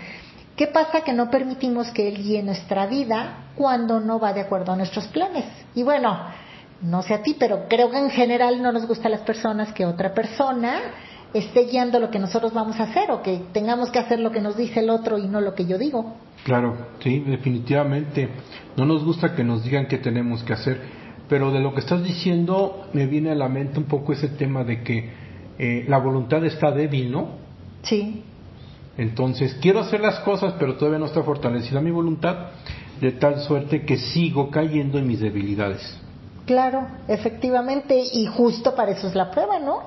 [0.56, 1.00] ¿Qué pasa?
[1.00, 5.06] Que no permitimos que Él guíe nuestra vida cuando no va de acuerdo a nuestros
[5.08, 5.46] planes.
[5.74, 6.16] Y bueno,
[6.82, 9.72] no sé a ti, pero creo que en general no nos gusta a las personas
[9.72, 10.80] que otra persona
[11.32, 14.40] esté guiando lo que nosotros vamos a hacer o que tengamos que hacer lo que
[14.40, 16.14] nos dice el otro y no lo que yo digo.
[16.44, 18.28] Claro, sí, definitivamente.
[18.76, 20.80] No nos gusta que nos digan qué tenemos que hacer,
[21.28, 24.64] pero de lo que estás diciendo me viene a la mente un poco ese tema
[24.64, 25.10] de que
[25.58, 27.28] eh, la voluntad está débil, ¿no?
[27.82, 28.22] Sí,
[28.96, 32.50] Entonces, quiero hacer las cosas, pero todavía no está fortalecida mi voluntad,
[33.00, 35.98] de tal suerte que sigo cayendo en mis debilidades.
[36.46, 39.82] Claro, efectivamente, y justo para eso es la prueba, ¿no?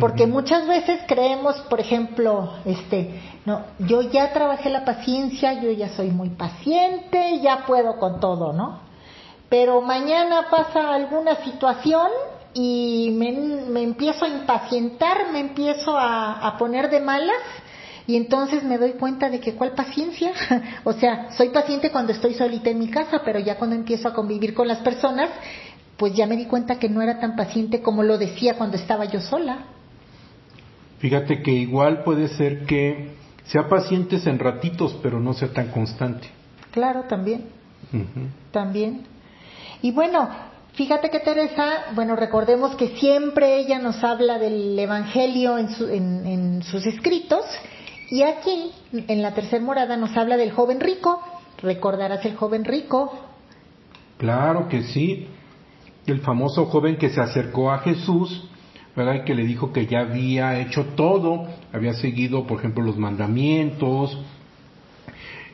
[0.00, 5.88] Porque muchas veces creemos, por ejemplo, este, no, yo ya trabajé la paciencia, yo ya
[5.90, 8.85] soy muy paciente, ya puedo con todo, ¿no?
[9.58, 12.08] Pero mañana pasa alguna situación
[12.52, 17.40] y me, me empiezo a impacientar, me empiezo a, a poner de malas
[18.06, 20.32] y entonces me doy cuenta de que cuál paciencia.
[20.84, 24.12] o sea, soy paciente cuando estoy solita en mi casa, pero ya cuando empiezo a
[24.12, 25.30] convivir con las personas,
[25.96, 29.06] pues ya me di cuenta que no era tan paciente como lo decía cuando estaba
[29.06, 29.60] yo sola.
[30.98, 33.14] Fíjate que igual puede ser que
[33.46, 36.28] sea pacientes en ratitos, pero no sea tan constante.
[36.72, 37.46] Claro, también,
[38.52, 39.15] también.
[39.86, 40.28] Y bueno,
[40.74, 46.26] fíjate que Teresa, bueno, recordemos que siempre ella nos habla del Evangelio en, su- en-
[46.26, 47.44] en sus escritos
[48.10, 51.22] y aquí, en la tercera morada, nos habla del joven rico.
[51.62, 53.16] Recordarás el joven rico.
[54.18, 55.28] Claro que sí.
[56.04, 58.48] El famoso joven que se acercó a Jesús,
[58.96, 59.14] ¿verdad?
[59.14, 64.18] Y que le dijo que ya había hecho todo, había seguido, por ejemplo, los mandamientos.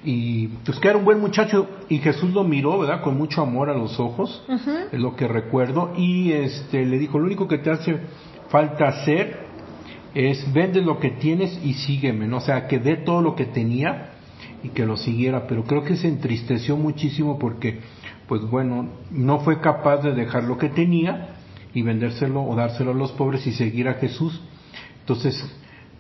[0.04, 3.02] Y pues que era un buen muchacho y Jesús lo miró, ¿verdad?
[3.02, 4.42] Con mucho amor a los ojos,
[4.92, 5.92] es lo que recuerdo.
[5.96, 7.98] Y este le dijo, lo único que te hace
[8.48, 9.46] falta hacer
[10.14, 12.38] es vende lo que tienes y sígueme, ¿no?
[12.38, 14.10] O sea, que dé todo lo que tenía
[14.62, 17.80] y que lo siguiera, pero creo que se entristeció muchísimo porque,
[18.28, 21.36] pues bueno, no fue capaz de dejar lo que tenía
[21.74, 24.40] y vendérselo o dárselo a los pobres y seguir a Jesús.
[25.00, 25.42] Entonces,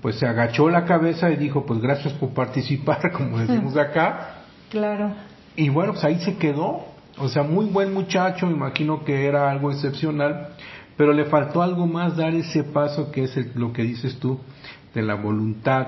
[0.02, 4.34] pues se agachó la cabeza y dijo, pues gracias por participar, como decimos acá,
[4.68, 5.12] Claro.
[5.56, 6.84] y bueno, pues ahí se quedó.
[7.18, 10.48] O sea, muy buen muchacho, me imagino que era algo excepcional,
[10.96, 14.40] pero le faltó algo más, dar ese paso que es el- lo que dices tú,
[14.94, 15.86] de la voluntad,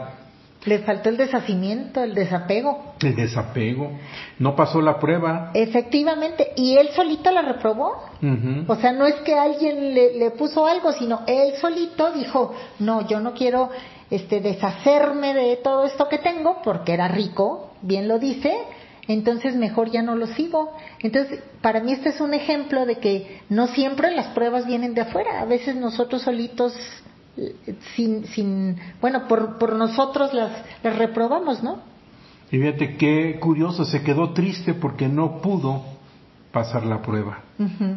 [0.66, 2.94] Le faltó el deshacimiento, el desapego.
[3.02, 3.90] el desapego.
[4.38, 5.50] No pasó la prueba.
[5.52, 8.02] Efectivamente, y él solito la reprobó.
[8.66, 13.06] O sea, no es que alguien le, le puso algo, sino él solito dijo, no,
[13.06, 13.68] yo no quiero
[14.14, 18.54] este, deshacerme de todo esto que tengo, porque era rico, bien lo dice,
[19.08, 20.72] entonces mejor ya no lo sigo.
[21.00, 25.00] Entonces, para mí este es un ejemplo de que no siempre las pruebas vienen de
[25.00, 26.74] afuera, a veces nosotros solitos,
[27.36, 31.80] eh, sin, sin bueno, por, por nosotros las, las reprobamos, ¿no?
[32.52, 35.82] Y fíjate qué curioso, se quedó triste porque no pudo
[36.52, 37.40] pasar la prueba.
[37.58, 37.96] Ujú.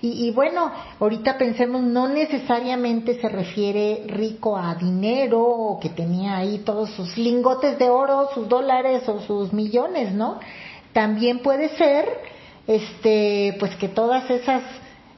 [0.00, 6.36] Y, y bueno, ahorita pensemos, no necesariamente se refiere rico a dinero o que tenía
[6.36, 10.38] ahí todos sus lingotes de oro, sus dólares o sus millones, ¿no?
[10.92, 12.06] También puede ser,
[12.66, 14.62] este, pues que todas esas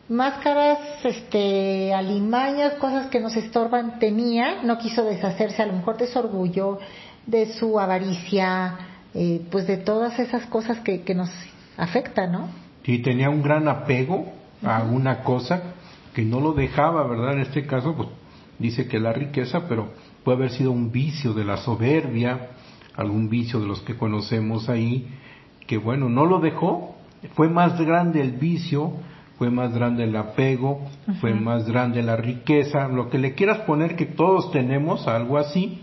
[0.08, 6.06] máscaras, este, alimañas, cosas que nos estorban tenía, no quiso deshacerse a lo mejor de
[6.06, 6.78] su orgullo,
[7.26, 8.78] de su avaricia,
[9.12, 11.30] eh, pues de todas esas cosas que, que nos
[11.76, 12.48] afectan, ¿no?
[12.82, 15.74] Y tenía un gran apego a una cosa
[16.14, 17.34] que no lo dejaba, ¿verdad?
[17.34, 18.08] En este caso, pues
[18.58, 19.88] dice que la riqueza, pero
[20.24, 22.50] puede haber sido un vicio de la soberbia,
[22.94, 25.08] algún vicio de los que conocemos ahí,
[25.66, 26.96] que bueno, no lo dejó,
[27.34, 28.92] fue más grande el vicio,
[29.38, 30.86] fue más grande el apego,
[31.20, 35.80] fue más grande la riqueza, lo que le quieras poner que todos tenemos, algo así,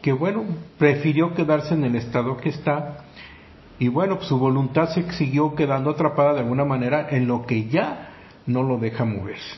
[0.00, 0.42] que bueno,
[0.78, 3.01] prefirió quedarse en el estado que está
[3.78, 7.68] y bueno, pues, su voluntad se siguió quedando atrapada de alguna manera en lo que
[7.68, 8.10] ya
[8.46, 9.56] no lo deja moverse.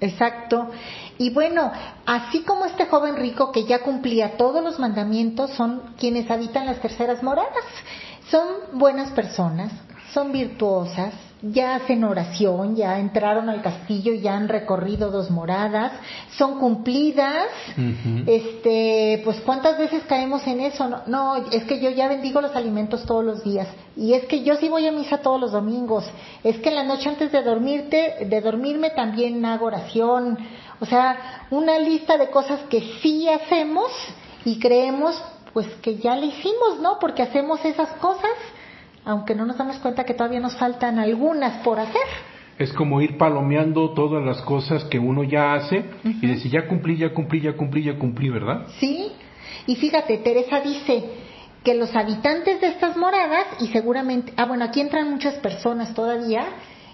[0.00, 0.70] Exacto.
[1.18, 1.70] Y bueno,
[2.04, 6.80] así como este joven rico que ya cumplía todos los mandamientos, son quienes habitan las
[6.80, 7.64] terceras moradas.
[8.28, 9.72] Son buenas personas,
[10.12, 11.14] son virtuosas,
[11.52, 15.92] ya hacen oración, ya entraron al castillo, ya han recorrido dos moradas,
[16.36, 17.46] son cumplidas.
[18.26, 22.54] Este, pues cuántas veces caemos en eso, no, no, es que yo ya bendigo los
[22.56, 26.04] alimentos todos los días y es que yo sí voy a misa todos los domingos,
[26.42, 30.38] es que en la noche antes de dormirte, de dormirme también hago oración,
[30.80, 33.90] o sea, una lista de cosas que sí hacemos
[34.44, 35.20] y creemos
[35.52, 36.98] pues que ya le hicimos, ¿no?
[36.98, 38.32] Porque hacemos esas cosas,
[39.04, 42.02] aunque no nos damos cuenta que todavía nos faltan algunas por hacer.
[42.58, 46.96] Es como ir palomeando todas las cosas que uno ya hace y decir, ya cumplí,
[46.96, 48.66] ya cumplí, ya cumplí, ya cumplí, ¿verdad?
[48.78, 49.10] Sí,
[49.66, 51.04] y fíjate, Teresa dice
[51.64, 56.44] que los habitantes de estas moradas, y seguramente, ah, bueno, aquí entran muchas personas todavía,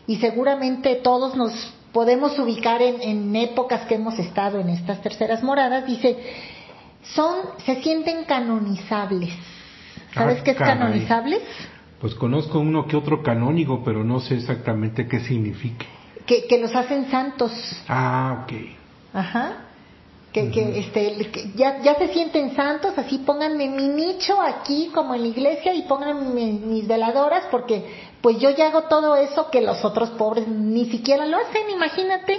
[0.07, 1.53] y seguramente todos nos
[1.93, 6.17] podemos ubicar en, en épocas que hemos estado en estas terceras moradas, dice,
[7.03, 7.35] son,
[7.67, 9.31] se sienten canonizables.
[10.15, 11.43] ¿Sabes Ah, qué es canonizables?
[12.01, 15.85] Pues conozco uno que otro canónigo, pero no sé exactamente qué significa.
[16.25, 17.53] Que, que los hacen santos.
[17.89, 18.53] Ah, ok.
[19.13, 19.67] Ajá.
[20.33, 25.13] Que, que, este, que ya, ya se sienten santos, así pónganme mi nicho aquí como
[25.17, 27.85] en la iglesia y pónganme mis veladoras porque
[28.21, 32.39] pues yo ya hago todo eso que los otros pobres ni siquiera lo hacen, imagínate.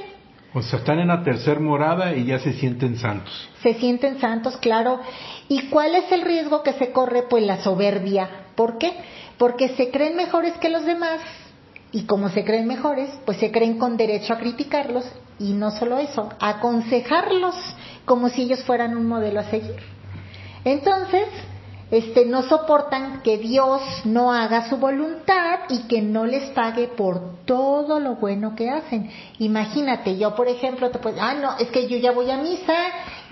[0.53, 3.49] O sea, están en la tercer morada y ya se sienten santos.
[3.61, 5.01] Se sienten santos, claro.
[5.49, 7.23] ¿Y cuál es el riesgo que se corre?
[7.23, 8.29] Pues la soberbia.
[8.55, 8.93] ¿Por qué?
[9.41, 11.19] Porque se creen mejores que los demás
[11.91, 15.03] y como se creen mejores, pues se creen con derecho a criticarlos
[15.39, 17.55] y no solo eso, aconsejarlos
[18.05, 19.77] como si ellos fueran un modelo a seguir.
[20.63, 21.27] Entonces,
[21.91, 27.43] este, no soportan que Dios no haga su voluntad y que no les pague por
[27.45, 29.09] todo lo bueno que hacen.
[29.39, 32.73] Imagínate, yo por ejemplo, te puedo, ah, no, es que yo ya voy a misa,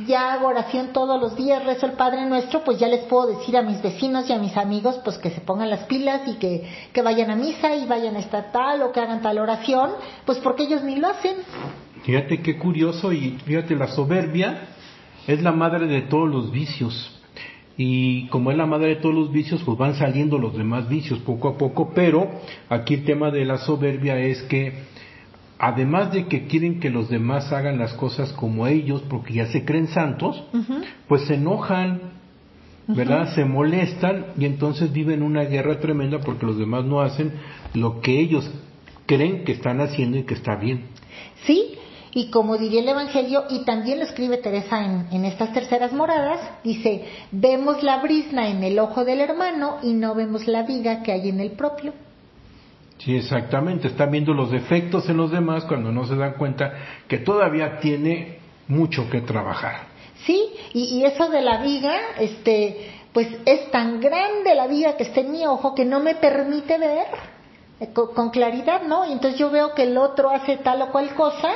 [0.05, 3.55] ya hago oración todos los días, rezo el Padre Nuestro, pues ya les puedo decir
[3.55, 6.69] a mis vecinos y a mis amigos, pues que se pongan las pilas y que,
[6.91, 9.91] que vayan a misa y vayan a estar tal o que hagan tal oración,
[10.25, 11.37] pues porque ellos ni lo hacen.
[12.03, 14.67] Fíjate qué curioso y fíjate, la soberbia
[15.27, 17.18] es la madre de todos los vicios.
[17.81, 21.17] Y como es la madre de todos los vicios, pues van saliendo los demás vicios
[21.19, 22.29] poco a poco, pero
[22.67, 24.73] aquí el tema de la soberbia es que
[25.57, 29.63] además de que quieren que los demás hagan las cosas como ellos, porque ya se
[29.63, 30.43] creen santos,
[31.07, 32.01] pues se enojan,
[32.85, 33.33] ¿verdad?
[33.33, 37.31] Se molestan y entonces viven una guerra tremenda porque los demás no hacen
[37.73, 38.51] lo que ellos
[39.05, 40.81] creen que están haciendo y que está bien.
[41.45, 41.75] Sí,
[42.13, 46.39] y como diría el Evangelio, y también lo escribe Teresa en, en estas terceras moradas,
[46.63, 51.11] dice, vemos la brisna en el ojo del hermano y no vemos la viga que
[51.11, 51.93] hay en el propio.
[52.99, 53.87] Sí, exactamente.
[53.87, 56.73] Están viendo los defectos en los demás cuando no se dan cuenta
[57.07, 59.87] que todavía tiene mucho que trabajar.
[60.25, 65.03] Sí, y, y eso de la viga, este, pues es tan grande la viga que
[65.03, 67.07] está en mi ojo que no me permite ver
[67.79, 69.05] eh, con, claridad, ¿no?
[69.05, 71.49] Y entonces yo veo que el otro hace tal o cual cosa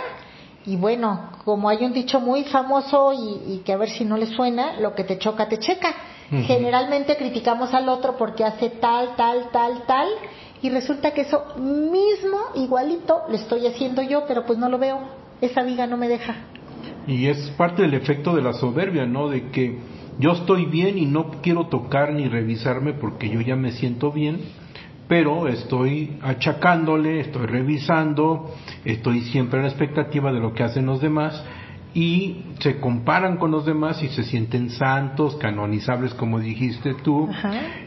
[0.65, 4.28] y bueno, como hay un dicho muy famoso y, que a ver si no le
[4.28, 5.93] suena, lo que te choca te checa.
[6.32, 10.08] Generalmente criticamos al otro porque hace tal, tal, tal, tal
[10.63, 14.97] y resulta que eso mismo, igualito, lo estoy haciendo yo, pero pues no lo veo.
[15.41, 16.36] Esa viga no me deja.
[17.06, 19.28] Y es parte del efecto de la soberbia, ¿no?
[19.28, 19.78] De que
[20.19, 24.39] yo estoy bien y no quiero tocar ni revisarme porque yo ya me siento bien,
[25.08, 28.54] pero estoy achacándole, estoy revisando,
[28.86, 31.44] estoy siempre en la expectativa de lo que hacen los demás
[31.94, 37.30] y se comparan con los demás y se sienten santos, canonizables como dijiste tú.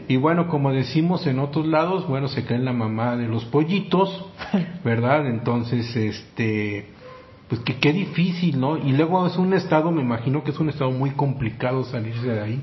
[0.07, 4.25] Y bueno, como decimos en otros lados, bueno, se creen la mamá de los pollitos,
[4.85, 5.27] ¿verdad?
[5.27, 6.87] Entonces, este,
[7.49, 8.77] pues que qué difícil, ¿no?
[8.77, 12.41] Y luego es un estado, me imagino que es un estado muy complicado salirse de
[12.41, 12.61] ahí.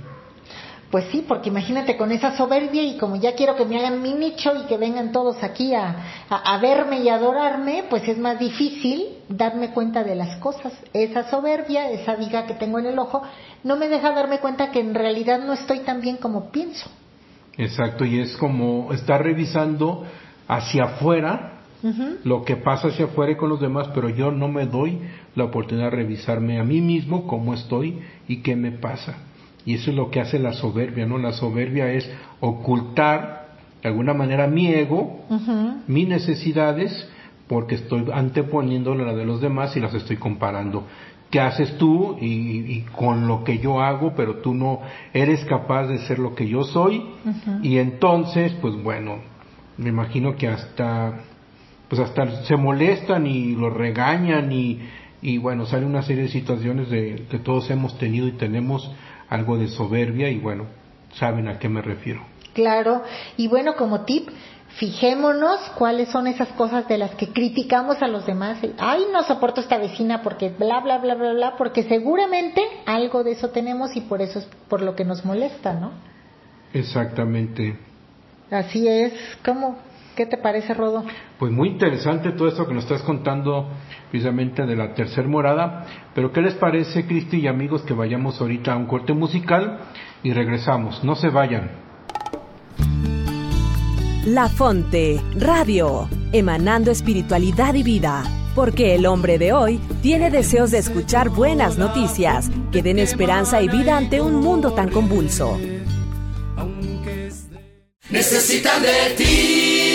[0.91, 4.15] Pues sí, porque imagínate con esa soberbia y como ya quiero que me hagan mi
[4.15, 5.97] nicho y que vengan todos aquí a,
[6.29, 10.73] a, verme y adorarme, pues es más difícil darme cuenta de las cosas.
[10.93, 13.23] Esa soberbia, esa viga que tengo en el ojo,
[13.65, 16.89] no me deja darme cuenta que en realidad no estoy tan bien como pienso.
[17.57, 20.05] Exacto, y es como estar revisando
[20.47, 21.55] hacia afuera
[22.25, 25.01] lo que pasa hacia afuera y con los demás, pero yo no me doy
[25.35, 29.17] la oportunidad de revisarme a mí mismo cómo estoy y qué me pasa.
[29.67, 31.19] Y eso es lo que hace la soberbia, ¿no?
[31.19, 33.45] La soberbia es ocultar
[33.83, 35.27] de alguna manera mi ego,
[35.87, 37.07] mis necesidades,
[37.49, 40.85] porque estoy anteponiendo la de los demás y las estoy comparando.
[41.31, 44.81] ¿Qué haces tú y, con lo que yo hago, pero tú no
[45.13, 47.03] eres capaz de ser lo que yo soy?
[47.63, 49.17] Y entonces, pues bueno,
[49.77, 51.21] me imagino que hasta,
[51.89, 54.81] pues hasta se molestan y lo regañan y,
[55.21, 58.91] y bueno, sale una serie de situaciones de, que todos hemos tenido y tenemos
[59.29, 60.67] algo de soberbia y bueno,
[61.15, 62.23] saben a qué me refiero.
[62.53, 63.03] Claro,
[63.37, 64.29] y bueno, como tip,
[64.77, 68.59] fijémonos cuáles son esas cosas de las que criticamos a los demás.
[68.79, 73.33] Ay, no soporto esta vecina porque bla, bla, bla, bla, bla, porque seguramente algo de
[73.33, 75.93] eso tenemos y por eso es por lo que nos molesta, ¿no?
[76.73, 77.77] Exactamente.
[78.51, 79.13] Así es.
[79.45, 79.79] ¿Cómo?
[80.17, 81.05] ¿Qué te parece, Rodo?
[81.39, 83.69] Pues muy interesante todo esto que nos estás contando
[84.11, 85.87] precisamente de la tercer morada.
[86.15, 89.81] Pero ¿qué les parece, Cristi y amigos, que vayamos ahorita a un corte musical
[90.23, 91.03] y regresamos?
[91.03, 91.71] No se vayan.
[94.27, 98.23] La Fonte, Radio, emanando espiritualidad y vida.
[98.55, 103.69] Porque el hombre de hoy tiene deseos de escuchar buenas noticias que den esperanza y
[103.69, 105.59] vida ante un mundo tan convulso.
[108.11, 109.94] Necesitan de ti,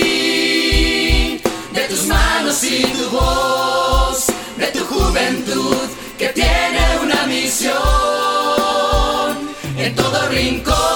[1.89, 5.75] tus manos y tu voz, de tu juventud
[6.19, 7.73] que tiene una misión
[9.75, 10.88] en todo rincón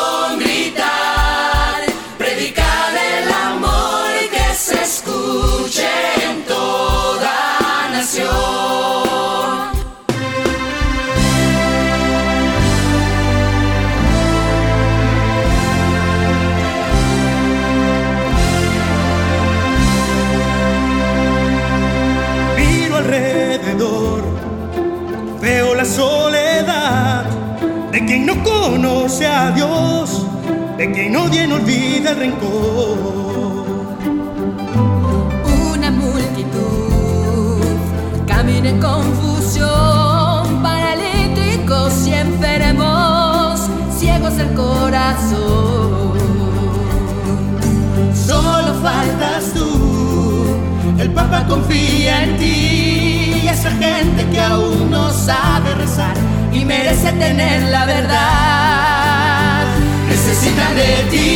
[30.84, 32.98] de quien no no olvida el rencor.
[35.72, 37.62] Una multitud
[38.28, 43.62] camina en confusión, paralíticos y enfermos,
[43.98, 46.18] ciegos el corazón.
[48.14, 50.58] Solo faltas tú,
[51.00, 56.16] el Papa confía en ti esa gente que aún no sabe rezar
[56.52, 58.73] y merece tener la verdad.
[60.26, 61.28] Necesitan de ti,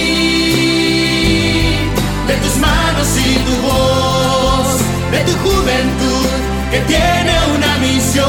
[2.26, 4.80] de tus manos y tu voz,
[5.12, 6.26] de tu juventud
[6.72, 8.26] que tiene una misión.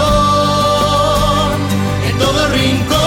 [2.10, 2.97] En todo rincón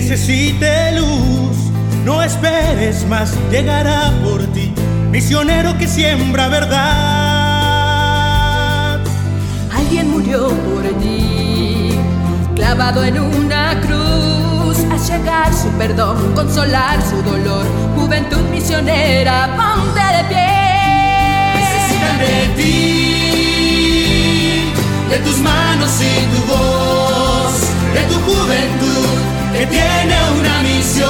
[0.00, 1.56] necesite luz,
[2.04, 4.72] no esperes más, llegará por ti,
[5.10, 6.78] misionero que siembra verdad.
[9.76, 11.98] Alguien murió por ti,
[12.54, 20.22] clavado en una cruz, a llegar su perdón, consolar su dolor, juventud misionera, ponte de
[20.28, 20.46] pie.
[22.20, 22.72] De ti,
[25.10, 27.54] de tus manos y tu voz,
[27.94, 29.27] de tu juventud
[29.58, 31.08] que tiene una misión.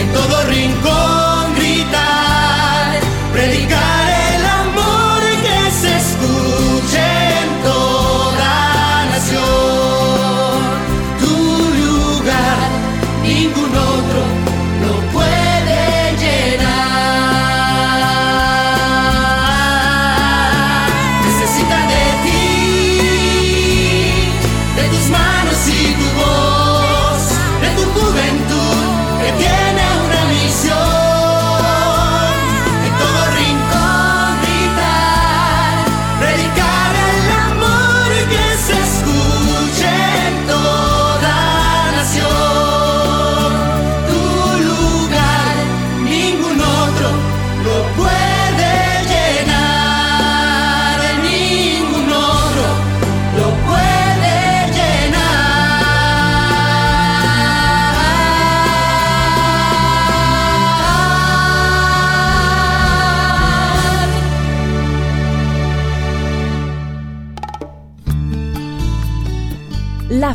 [0.00, 1.21] En todo rincón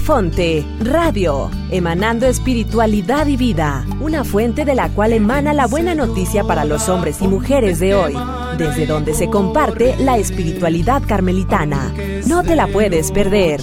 [0.08, 6.46] Fonte, Radio, emanando espiritualidad y vida, una fuente de la cual emana la buena noticia
[6.46, 8.14] para los hombres y mujeres de hoy,
[8.58, 11.94] desde donde se comparte la espiritualidad carmelitana.
[12.26, 13.60] No te la puedes perder.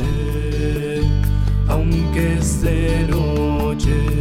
[1.67, 2.39] aunque
[3.09, 4.14] noche.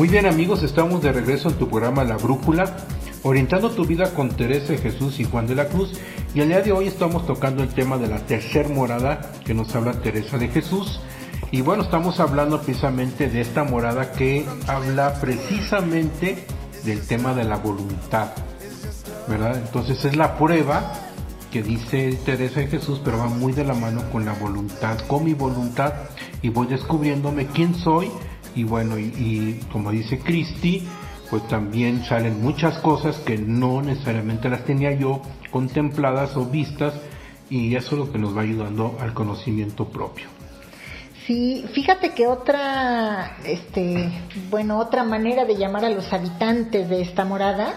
[0.00, 2.74] Muy bien amigos, estamos de regreso en tu programa La Brújula,
[3.22, 5.92] orientando tu vida con Teresa de Jesús y Juan de la Cruz.
[6.34, 9.76] Y el día de hoy estamos tocando el tema de la tercer morada que nos
[9.76, 11.02] habla Teresa de Jesús.
[11.50, 16.46] Y bueno, estamos hablando precisamente de esta morada que habla precisamente
[16.82, 18.30] del tema de la voluntad.
[19.28, 19.58] ¿Verdad?
[19.58, 20.94] Entonces es la prueba
[21.52, 25.24] que dice Teresa de Jesús, pero va muy de la mano con la voluntad, con
[25.24, 25.92] mi voluntad,
[26.40, 28.10] y voy descubriéndome quién soy,
[28.54, 30.86] y bueno, y, como dice Cristi,
[31.30, 36.94] pues también salen muchas cosas que no necesariamente las tenía yo contempladas o vistas,
[37.48, 40.28] y eso es lo que nos va ayudando al conocimiento propio.
[41.26, 44.10] Sí, fíjate que otra, este,
[44.50, 47.74] bueno, otra manera de llamar a los habitantes de esta morada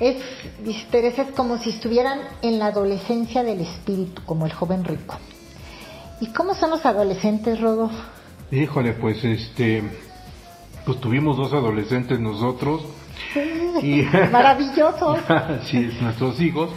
[0.00, 0.16] es,
[0.64, 5.16] dice Teresa, es como si estuvieran en la adolescencia del espíritu, como el joven rico.
[6.20, 7.96] ¿Y cómo son los adolescentes, Rodolfo?
[8.52, 9.82] Híjole, pues este,
[10.84, 12.82] pues tuvimos dos adolescentes nosotros.
[13.82, 15.16] Y Maravilloso.
[15.64, 16.70] sí, es nuestros hijos.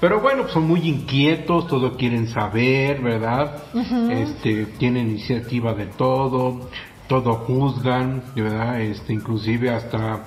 [0.00, 3.62] Pero bueno, pues son muy inquietos, todo quieren saber, ¿verdad?
[4.10, 6.70] Este, tienen iniciativa de todo,
[7.08, 8.80] todo juzgan, ¿verdad?
[8.80, 10.24] Este, inclusive hasta,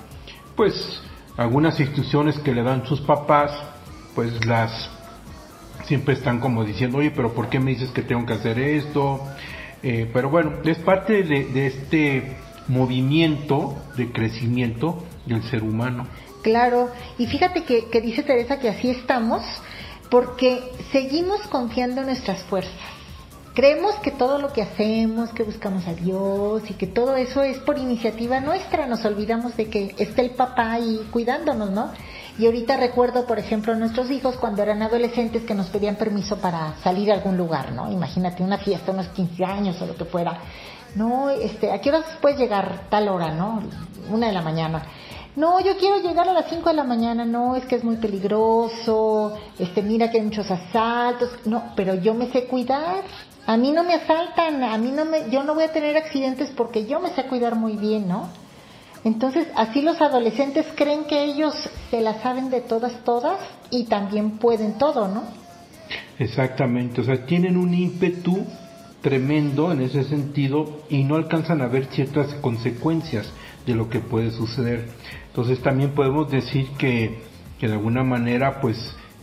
[0.54, 1.02] pues,
[1.36, 3.50] algunas instrucciones que le dan sus papás,
[4.14, 4.90] pues las
[5.86, 9.20] siempre están como diciendo, oye, pero ¿por qué me dices que tengo que hacer esto?
[9.82, 12.36] Eh, pero bueno, es parte de, este
[12.68, 16.06] movimiento de crecimiento del ser humano.
[16.42, 19.42] Claro, y fíjate que, que dice Teresa que así estamos
[20.10, 20.62] porque
[20.92, 22.72] seguimos confiando en nuestras fuerzas.
[23.54, 27.58] Creemos que todo lo que hacemos, que buscamos a Dios y que todo eso es
[27.58, 28.86] por iniciativa nuestra.
[28.86, 31.92] Nos olvidamos de que está el papá ahí cuidándonos, ¿no?
[32.38, 36.38] Y ahorita recuerdo, por ejemplo, a nuestros hijos cuando eran adolescentes que nos pedían permiso
[36.38, 37.90] para salir a algún lugar, ¿no?
[37.90, 40.38] Imagínate una fiesta, unos 15 años o lo que fuera.
[40.94, 43.62] No, este, ¿a qué horas puedes llegar tal hora, no?
[44.10, 44.82] Una de la mañana.
[45.36, 47.96] No, yo quiero llegar a las 5 de la mañana, no, es que es muy
[47.96, 53.02] peligroso, este, mira que hay muchos asaltos, no, pero yo me sé cuidar,
[53.46, 56.50] a mí no me asaltan, a mí no me, yo no voy a tener accidentes
[56.54, 58.28] porque yo me sé cuidar muy bien, ¿no?
[59.04, 61.54] Entonces, así los adolescentes creen que ellos
[61.90, 63.38] se la saben de todas, todas
[63.70, 65.24] y también pueden todo, ¿no?
[66.18, 68.44] Exactamente, o sea, tienen un ímpetu
[69.00, 73.28] tremendo en ese sentido y no alcanzan a ver ciertas consecuencias
[73.66, 74.88] de lo que puede suceder.
[75.28, 77.20] Entonces también podemos decir que,
[77.58, 78.76] que de alguna manera pues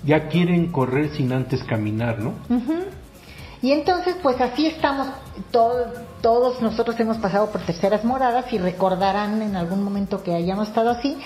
[0.04, 2.34] ya quieren correr sin antes caminar, ¿no?
[2.50, 2.74] Ujú.
[3.62, 5.08] Y entonces, pues así estamos,
[5.52, 5.92] todo-
[6.22, 10.92] todos nosotros hemos pasado por terceras moradas y recordarán en algún momento que hayamos estado
[10.92, 11.18] así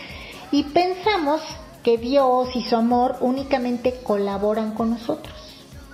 [0.51, 1.41] y pensamos
[1.83, 5.35] que Dios y su amor únicamente colaboran con nosotros,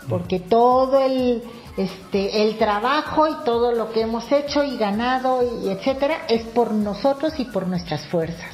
[0.07, 1.43] porque todo el
[1.77, 6.73] este el trabajo y todo lo que hemos hecho y ganado y etcétera es por
[6.73, 8.51] nosotros y por nuestras fuerzas.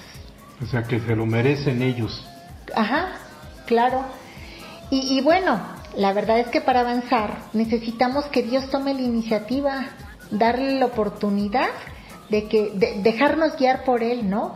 [0.62, 2.24] O sea que se lo merecen ellos.
[2.76, 3.14] Ajá,
[3.66, 4.04] claro.
[4.90, 5.60] Y, y bueno,
[5.98, 9.88] la verdad es que para avanzar necesitamos que Dios tome la iniciativa,
[10.32, 11.70] darle la oportunidad
[12.30, 14.54] de que de- dejarnos guiar por él, ¿no?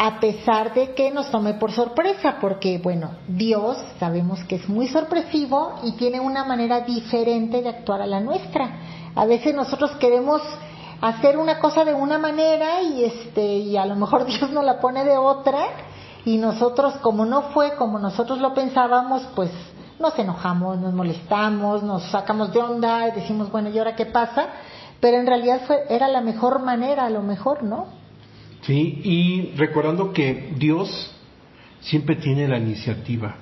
[0.00, 4.86] a pesar de que nos tome por sorpresa, porque bueno, Dios sabemos que es muy
[4.86, 8.78] sorpresivo y tiene una manera diferente de actuar a la nuestra.
[9.16, 10.40] A veces nosotros queremos
[11.00, 14.78] hacer una cosa de una manera y este y a lo mejor Dios nos la
[14.78, 15.58] pone de otra
[16.24, 19.50] y nosotros como no fue como nosotros lo pensábamos, pues
[19.98, 24.46] nos enojamos, nos molestamos, nos sacamos de onda, y decimos, bueno, ¿y ahora qué pasa?
[25.00, 27.86] Pero en realidad fue era la mejor manera, a lo mejor, ¿no?
[28.62, 31.14] Sí, y recordando que Dios
[31.80, 33.36] siempre tiene la iniciativa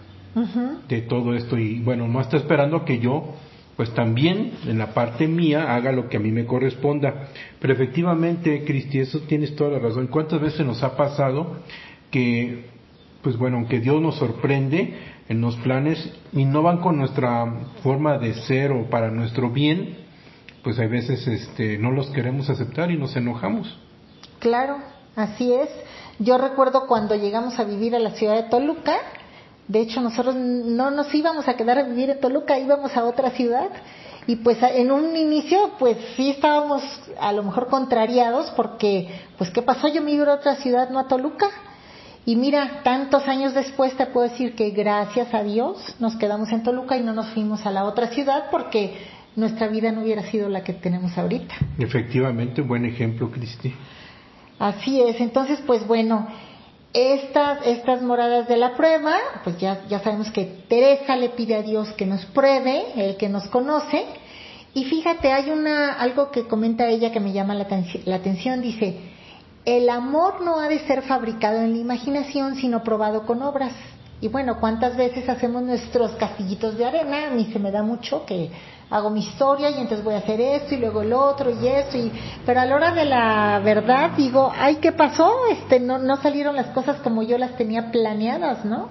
[0.86, 3.34] de todo esto y bueno, no está esperando que yo
[3.76, 7.28] pues también en la parte mía haga lo que a mí me corresponda.
[7.60, 10.06] Pero efectivamente, Cristi, eso tienes toda la razón.
[10.06, 11.58] ¿Cuántas veces nos ha pasado
[12.10, 12.70] que,
[13.22, 14.94] pues bueno, aunque Dios nos sorprende
[15.28, 17.46] en los planes y no van con nuestra
[17.82, 20.05] forma de ser o para nuestro bien,
[20.66, 23.78] pues a veces este, no los queremos aceptar y nos enojamos.
[24.40, 24.78] Claro,
[25.16, 25.70] Así es.
[26.18, 28.98] Yo recuerdo cuando llegamos a vivir a la ciudad de Toluca,
[29.66, 33.30] de hecho nosotros no nos íbamos a quedar a vivir en Toluca, íbamos a otra
[33.30, 33.70] ciudad
[34.26, 36.82] y pues en un inicio pues sí estábamos
[37.18, 39.08] a lo mejor contrariados porque
[39.38, 41.48] pues qué pasó, yo me iba a otra ciudad, no a Toluca.
[42.26, 46.62] Y mira, tantos años después te puedo decir que gracias a Dios nos quedamos en
[46.62, 48.98] Toluca y no nos fuimos a la otra ciudad porque
[49.36, 51.54] nuestra vida no hubiera sido la que tenemos ahorita.
[51.78, 53.72] Efectivamente, buen ejemplo, Cristi.
[54.58, 56.26] Así es, entonces pues bueno,
[56.92, 59.14] estas, estas moradas de la prueba,
[59.44, 63.28] pues ya, ya sabemos que Teresa le pide a Dios que nos pruebe, el que
[63.28, 64.04] nos conoce,
[64.72, 67.66] y fíjate, hay una, algo que comenta ella que me llama la,
[68.06, 68.98] la atención, dice,
[69.66, 73.72] el amor no ha de ser fabricado en la imaginación, sino probado con obras.
[74.20, 77.28] Y bueno, ¿cuántas veces hacemos nuestros castillitos de arena?
[77.28, 78.50] A mí se me da mucho que
[78.88, 81.98] hago mi historia y entonces voy a hacer esto y luego el otro y esto
[81.98, 82.12] y
[82.44, 86.54] pero a la hora de la verdad digo ay qué pasó este no no salieron
[86.54, 88.90] las cosas como yo las tenía planeadas no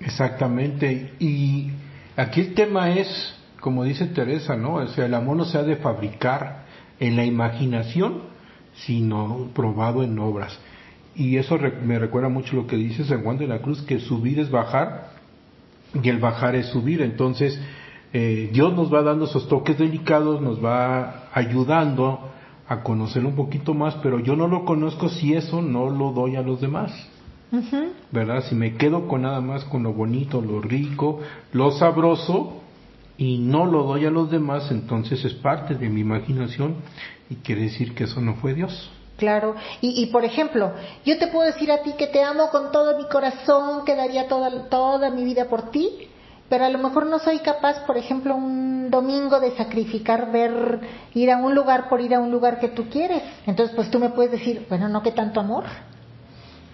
[0.00, 1.14] exactamente.
[1.18, 1.70] Y
[2.16, 5.62] aquí el tema es como dice Teresa no o sea el amor no se ha
[5.62, 6.64] de fabricar
[7.00, 8.24] en la imaginación
[8.74, 10.58] sino probado en obras
[11.14, 14.40] y eso me recuerda mucho lo que dice San Juan de la Cruz que subir
[14.40, 15.10] es bajar
[16.02, 17.60] y el bajar es subir entonces
[18.16, 22.30] eh, Dios nos va dando esos toques delicados, nos va ayudando
[22.68, 26.36] a conocer un poquito más, pero yo no lo conozco si eso no lo doy
[26.36, 26.92] a los demás.
[28.12, 28.44] ¿Verdad?
[28.48, 31.20] Si me quedo con nada más con lo bonito, lo rico,
[31.52, 32.60] lo sabroso
[33.18, 36.76] y no lo doy a los demás, entonces es parte de mi imaginación
[37.28, 38.92] y quiere decir que eso no fue Dios.
[39.16, 40.72] Claro, y, por ejemplo,
[41.04, 44.26] yo te puedo decir a ti que te amo con todo mi corazón, que daría
[44.26, 46.08] toda, toda mi vida por ti,
[46.48, 50.80] pero a lo mejor no soy capaz, por ejemplo, un domingo de sacrificar ver
[51.14, 53.22] ir a un lugar por ir a un lugar que tú quieres.
[53.46, 55.64] Entonces, pues tú me puedes decir, bueno, no que tanto amor.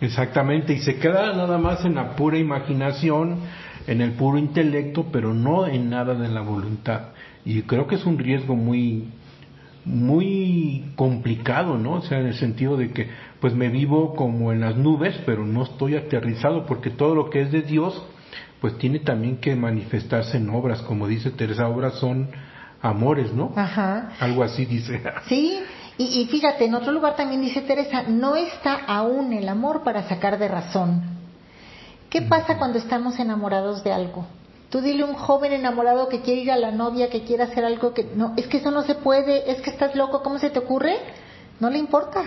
[0.00, 3.40] Exactamente, y se queda nada más en la pura imaginación,
[3.86, 7.08] en el puro intelecto, pero no en nada de la voluntad.
[7.44, 9.10] Y creo que es un riesgo muy
[9.84, 11.94] muy complicado, ¿no?
[11.94, 13.08] O sea, en el sentido de que
[13.40, 17.42] pues me vivo como en las nubes, pero no estoy aterrizado porque todo lo que
[17.42, 18.02] es de Dios
[18.60, 22.28] pues tiene también que manifestarse en obras, como dice Teresa, obras son
[22.82, 23.52] amores, ¿no?
[23.56, 24.12] Ajá.
[24.20, 25.02] Algo así dice.
[25.28, 25.60] Sí,
[26.02, 30.38] y, fíjate, en otro lugar también dice Teresa, no está aún el amor para sacar
[30.38, 31.02] de razón.
[32.08, 34.24] ¿Qué pasa cuando estamos enamorados de algo?
[34.70, 37.64] Tú dile a un joven enamorado que quiere ir a la novia, que quiere hacer
[37.64, 40.50] algo que no, es que eso no se puede, es que estás loco, ¿cómo se
[40.50, 40.96] te ocurre?
[41.58, 42.22] No le importa.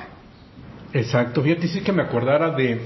[0.91, 2.81] Exacto, fíjate, sí que me acordara de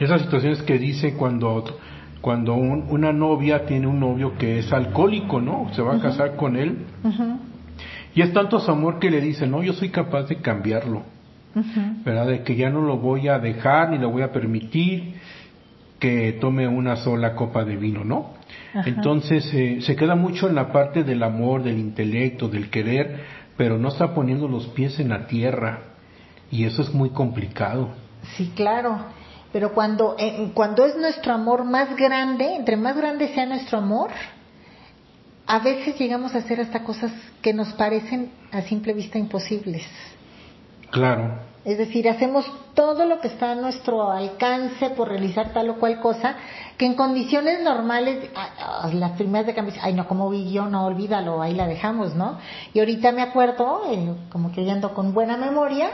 [0.00, 1.78] esas situaciones que dice cuando
[2.22, 5.68] cuando una novia tiene un novio que es alcohólico, ¿no?
[5.74, 6.86] Se va a casar con él.
[8.14, 11.02] Y es tanto su amor que le dice, no, yo soy capaz de cambiarlo.
[12.04, 12.28] ¿Verdad?
[12.28, 15.14] De que ya no lo voy a dejar ni le voy a permitir
[16.02, 18.32] que tome una sola copa de vino, ¿no?
[18.74, 23.20] Entonces eh, se queda mucho en la parte del amor, del intelecto, del querer,
[23.56, 25.78] pero no está poniendo los pies en la tierra.
[26.50, 27.90] Y eso es muy complicado.
[28.34, 28.98] Sí, claro.
[29.52, 34.10] Pero cuando, eh, cuando es nuestro amor más grande, entre más grande sea nuestro amor,
[35.46, 39.86] a veces llegamos a hacer hasta cosas que nos parecen a simple vista imposibles.
[40.90, 41.51] Claro.
[41.64, 42.44] Es decir, hacemos
[42.74, 46.34] todo lo que está a nuestro alcance por realizar tal o cual cosa,
[46.76, 48.30] que en condiciones normales,
[48.94, 52.38] las primeras de cambio, ay no, como vi yo, no olvídalo, ahí la dejamos, ¿no?
[52.74, 55.90] Y ahorita me acuerdo, eh, como que ando con buena memoria,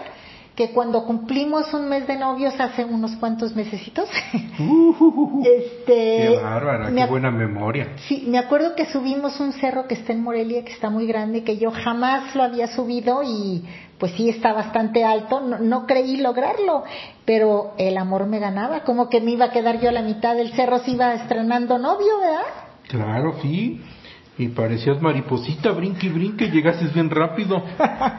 [0.59, 4.09] que cuando cumplimos un mes de novios hace unos cuantos mesecitos,
[4.59, 7.92] Uh, este, qué bárbara, qué buena memoria.
[8.09, 11.44] Sí, me acuerdo que subimos un cerro que está en Morelia, que está muy grande,
[11.44, 13.64] que yo jamás lo había subido y
[14.00, 16.82] pues sí está bastante alto, no, no creí lograrlo,
[17.24, 20.34] pero el amor me ganaba, como que me iba a quedar yo a la mitad
[20.34, 22.46] del cerro, se iba estrenando novio, ¿verdad?
[22.88, 23.80] Claro, sí.
[24.39, 27.61] Y parecías mariposita, brinque y brinque, llegaste bien rápido,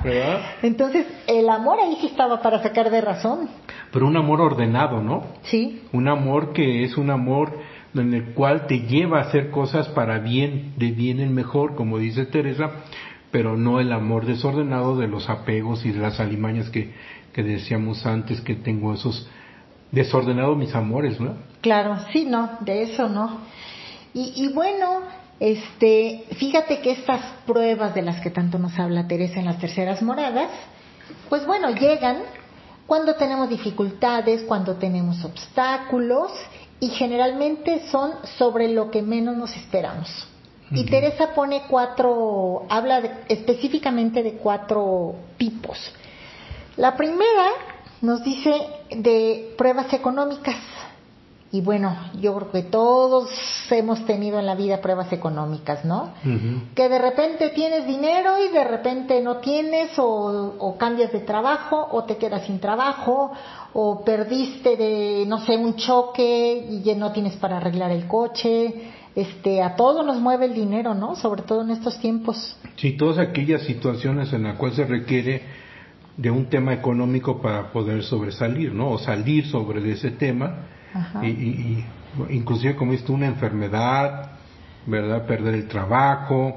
[0.04, 0.42] ¿verdad?
[0.62, 3.48] Entonces el amor ahí sí estaba para sacar de razón,
[3.92, 5.24] Pero un amor ordenado, ¿no?
[5.44, 7.58] sí, Un amor que es un amor
[7.96, 11.98] en el cual te lleva a hacer cosas para bien, de bien en mejor, como
[11.98, 12.70] dice Teresa,
[13.32, 16.92] pero no el amor desordenado de los apegos y de las alimañas que,
[17.34, 19.30] que decíamos antes, que tengo esos
[19.92, 21.36] desordenados mis amores, ¿no?
[21.62, 23.40] claro, sí, no, de eso no.
[24.14, 25.02] Y, y bueno,
[25.40, 30.02] este, fíjate que estas pruebas de las que tanto nos habla Teresa en las terceras
[30.02, 30.50] moradas,
[31.30, 32.18] pues bueno, llegan
[32.86, 36.32] cuando tenemos dificultades, cuando tenemos obstáculos
[36.80, 40.10] y generalmente son sobre lo que menos nos esperamos.
[40.72, 40.86] Y.
[40.86, 45.78] Teresa pone cuatro, habla de- específicamente de cuatro tipos.
[46.78, 47.50] La primera
[48.02, 48.54] nos dice
[48.92, 50.56] de pruebas económicas.
[51.52, 53.28] Y bueno, yo creo que todos
[53.72, 56.14] hemos tenido en la vida pruebas económicas, ¿no?
[56.76, 61.88] que de repente tienes dinero y de repente no tienes o, o cambias de trabajo
[61.92, 63.32] o te quedas sin trabajo
[63.74, 68.92] o perdiste de no sé un choque y ya no tienes para arreglar el coche.
[69.16, 72.56] Este a todos nos mueve el dinero no sobre todo en estos tiempos.
[72.76, 75.42] Sí, todas aquellas situaciones en las cuales se requiere
[76.16, 78.92] de un tema económico para poder sobresalir, ¿no?
[78.92, 81.26] O salir sobre de ese tema Ajá.
[81.26, 81.86] y, y-
[82.30, 84.32] y inclusive como esto una enfermedad,
[84.86, 85.26] ¿verdad?
[85.26, 86.56] Perder el trabajo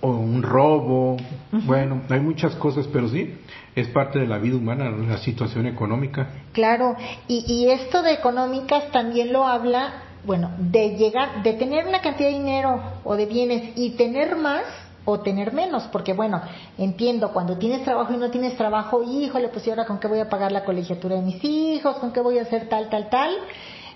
[0.00, 1.16] o un robo,
[1.64, 3.34] bueno, hay muchas cosas, pero sí,
[3.74, 6.28] es parte de la vida humana, la situación económica.
[6.52, 6.94] Claro,
[7.26, 9.94] y, y esto de económicas también lo habla,
[10.24, 14.62] bueno, de llegar, de tener una cantidad de dinero o de bienes y tener más
[15.10, 16.42] o tener menos, porque bueno,
[16.76, 20.18] entiendo, cuando tienes trabajo y no tienes trabajo, híjole, pues y ahora con qué voy
[20.20, 23.30] a pagar la colegiatura de mis hijos, con qué voy a hacer tal, tal, tal.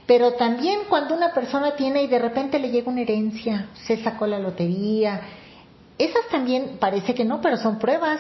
[0.06, 4.26] Pero también cuando una persona tiene y de repente le llega una herencia, se sacó
[4.26, 5.20] la lotería,
[5.98, 8.18] esas también parece que no, pero son pruebas,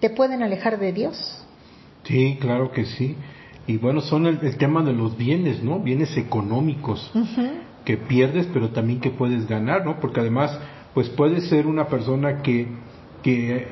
[0.00, 1.44] te pueden alejar de Dios.
[2.04, 3.16] Sí, claro que sí.
[3.66, 5.78] Y bueno, son el, el tema de los bienes, ¿no?
[5.78, 7.12] Bienes económicos.
[7.84, 10.00] que pierdes, pero también que puedes ganar, ¿no?
[10.00, 10.58] Porque además,
[10.94, 12.68] pues puedes ser una persona que,
[13.22, 13.66] que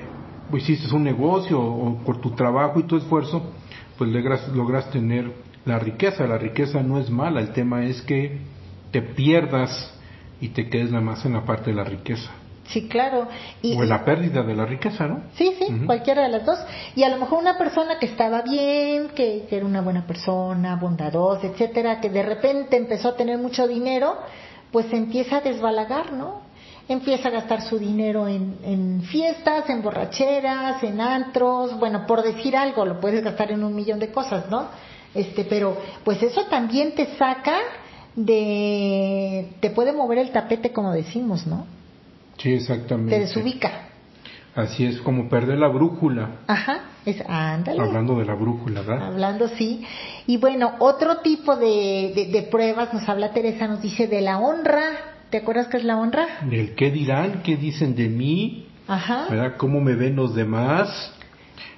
[0.50, 3.42] pues, hiciste un negocio o por tu trabajo y tu esfuerzo,
[3.96, 5.32] pues logras, logras tener
[5.64, 6.26] la riqueza.
[6.26, 8.40] La riqueza no es mala, el tema es que
[8.90, 9.94] te pierdas
[10.40, 12.30] y te quedes nada más en la parte de la riqueza.
[12.66, 13.28] Sí, claro.
[13.60, 15.22] Y, o en la pérdida de la riqueza, ¿no?
[15.34, 16.58] Sí, sí, cualquiera de las dos.
[16.96, 20.76] Y a lo mejor una persona que estaba bien, que, que era una buena persona,
[20.76, 24.16] bondadosa, etcétera, que de repente empezó a tener mucho dinero,
[24.70, 26.51] pues empieza a desbalagar, ¿no?
[26.88, 32.56] Empieza a gastar su dinero en, en fiestas, en borracheras, en antros, bueno, por decir
[32.56, 34.68] algo, lo puedes gastar en un millón de cosas, ¿no?
[35.14, 37.56] Este, pero pues eso también te saca
[38.16, 41.66] de, te puede mover el tapete como decimos, ¿no?
[42.38, 43.14] Sí, exactamente.
[43.14, 43.70] Te desubica.
[44.54, 46.40] Así es como perder la brújula.
[46.46, 47.80] Ajá, es, ándale.
[47.80, 49.06] Hablando de la brújula, ¿verdad?
[49.06, 49.82] Hablando, sí.
[50.26, 54.38] Y bueno, otro tipo de, de, de pruebas nos habla Teresa, nos dice de la
[54.38, 55.11] honra.
[55.32, 56.26] ¿Te acuerdas qué es la honra?
[56.42, 59.28] Del qué dirán, qué dicen de mí, Ajá.
[59.30, 59.54] ¿verdad?
[59.56, 61.10] ¿Cómo me ven los demás?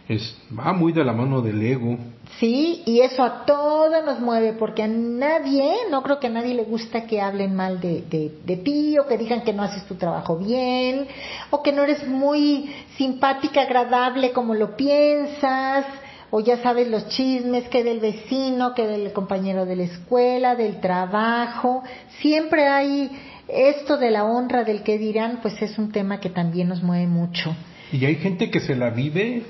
[0.08, 1.96] Es, va muy de la mano del ego.
[2.40, 6.52] Sí, y eso a todos nos mueve, porque a nadie, no creo que a nadie
[6.52, 9.86] le gusta que hablen mal de, de, de ti, o que digan que no haces
[9.86, 11.06] tu trabajo bien,
[11.50, 15.86] o que no eres muy simpática, agradable como lo piensas,
[16.32, 20.80] o ya sabes los chismes que del vecino, que del compañero de la escuela, del
[20.80, 21.84] trabajo.
[22.18, 23.08] Siempre hay
[23.48, 27.06] esto de la honra, del que dirán, pues es un tema que también nos mueve
[27.06, 27.54] mucho.
[27.92, 29.42] Y hay gente que se la vive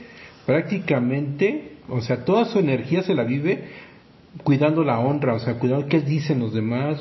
[0.47, 3.65] prácticamente, o sea, toda su energía se la vive
[4.43, 6.99] cuidando la honra, o sea, cuidando qué dicen los demás.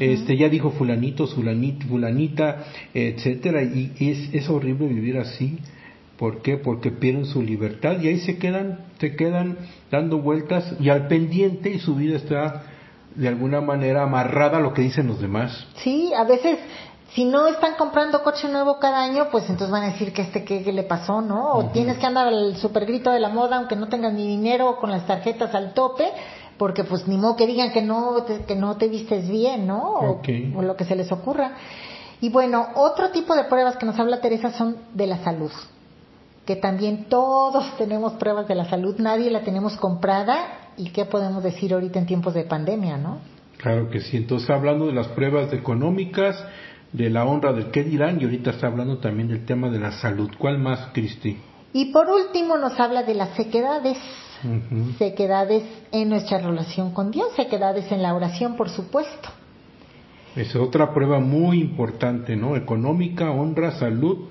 [0.00, 5.58] Este, ya dijo fulanito, fulanita, fulanita, etcétera, y es, es horrible vivir así.
[6.18, 6.56] ¿Por qué?
[6.56, 9.56] Porque pierden su libertad y ahí se quedan, se quedan
[9.90, 12.64] dando vueltas y al pendiente y su vida está
[13.18, 15.66] de alguna manera amarrada a lo que dicen los demás.
[15.82, 16.58] Sí, a veces
[17.14, 20.44] si no están comprando coche nuevo cada año, pues entonces van a decir que este
[20.44, 21.54] qué, qué le pasó, ¿no?
[21.54, 24.76] O tienes que andar al super grito de la moda aunque no tengas ni dinero
[24.76, 26.04] con las tarjetas al tope,
[26.58, 30.20] porque pues ni modo que digan que no te, que no te vistes bien, ¿no?
[30.54, 31.52] O lo que se les ocurra.
[32.20, 35.52] Y bueno, otro tipo de pruebas que nos habla Teresa son de la salud.
[36.48, 41.42] Que también todos tenemos pruebas de la salud, nadie la tenemos comprada y qué podemos
[41.42, 43.18] decir ahorita en tiempos de pandemia, ¿no?
[43.58, 46.42] Claro que sí, entonces hablando de las pruebas económicas,
[46.90, 49.92] de la honra del qué dirán y ahorita está hablando también del tema de la
[49.92, 50.30] salud.
[50.38, 51.36] ¿Cuál más, Cristi?
[51.74, 53.98] Y por último nos habla de las sequedades,
[54.96, 59.28] sequedades en nuestra relación con Dios, sequedades en la oración, por supuesto.
[60.34, 62.56] Es otra prueba muy importante, ¿no?
[62.56, 64.28] Económica, honra, salud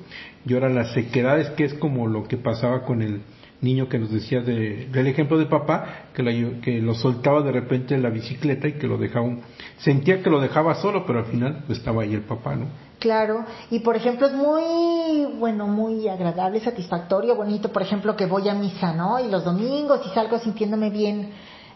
[0.47, 3.21] y ahora las sequedades, que es como lo que pasaba con el
[3.59, 7.95] niño que nos decía de, del ejemplo de papá, que, que lo soltaba de repente
[7.95, 9.27] en la bicicleta y que lo dejaba,
[9.79, 12.67] sentía que lo dejaba solo, pero al final estaba ahí el papá, ¿no?
[12.99, 18.49] Claro, y por ejemplo es muy, bueno, muy agradable, satisfactorio, bonito, por ejemplo, que voy
[18.49, 19.19] a misa, ¿no?
[19.19, 21.29] Y los domingos y salgo sintiéndome bien,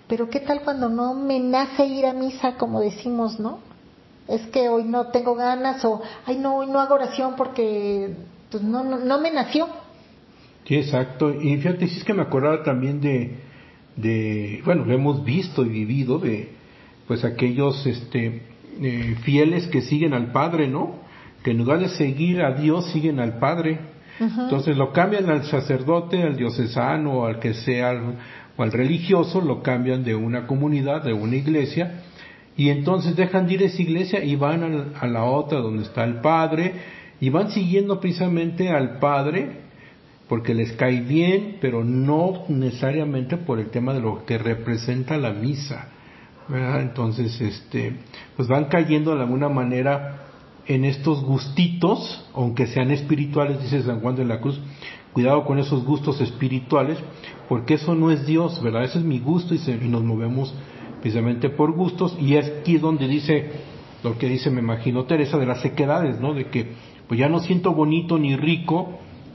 [0.07, 3.59] pero ¿qué tal cuando no me nace ir a misa, como decimos, ¿no?
[4.27, 8.15] Es que hoy no tengo ganas o, ay, no, hoy no hago oración porque
[8.51, 9.67] pues no, no, me nació.
[10.65, 11.33] Sí, exacto.
[11.33, 13.37] Y fíjate, si es que me acordaba también de,
[13.95, 16.49] de, bueno, lo hemos visto y vivido de,
[17.07, 18.41] pues aquellos, este,
[18.81, 20.95] eh, fieles que siguen al Padre, ¿no?
[21.43, 23.79] Que en lugar de seguir a Dios, siguen al Padre.
[24.19, 27.99] Entonces lo cambian al sacerdote, al diocesano, al que sea,
[28.55, 32.03] o al religioso, lo cambian de una comunidad, de una iglesia,
[32.55, 36.03] y entonces dejan de ir a esa iglesia y van a la otra donde está
[36.03, 36.73] el Padre,
[37.21, 39.61] y van siguiendo precisamente al Padre
[40.27, 45.31] porque les cae bien, pero no necesariamente por el tema de lo que representa la
[45.31, 45.89] misa.
[46.47, 46.81] ¿verdad?
[46.81, 47.97] Entonces, este,
[48.35, 50.27] pues van cayendo de alguna manera
[50.67, 54.59] en estos gustitos, aunque sean espirituales, dice San Juan de la Cruz,
[55.13, 56.97] cuidado con esos gustos espirituales,
[57.47, 58.83] porque eso no es Dios, ¿verdad?
[58.83, 60.53] Ese es mi gusto y, y nos movemos
[61.01, 63.51] precisamente por gustos, y es aquí donde dice
[64.03, 66.33] lo que dice, me imagino, Teresa, de las sequedades, ¿no?
[66.33, 66.71] De que
[67.11, 68.87] pues ya no siento bonito ni rico,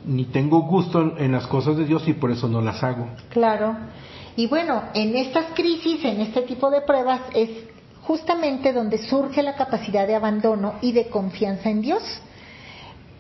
[0.06, 3.06] ni tengo gusto en las cosas de Dios y por eso no las hago.
[3.28, 3.76] Claro.
[4.34, 7.50] Y bueno, en estas crisis, en este tipo de pruebas, es
[8.00, 12.02] justamente donde surge la capacidad de abandono y de confianza en Dios.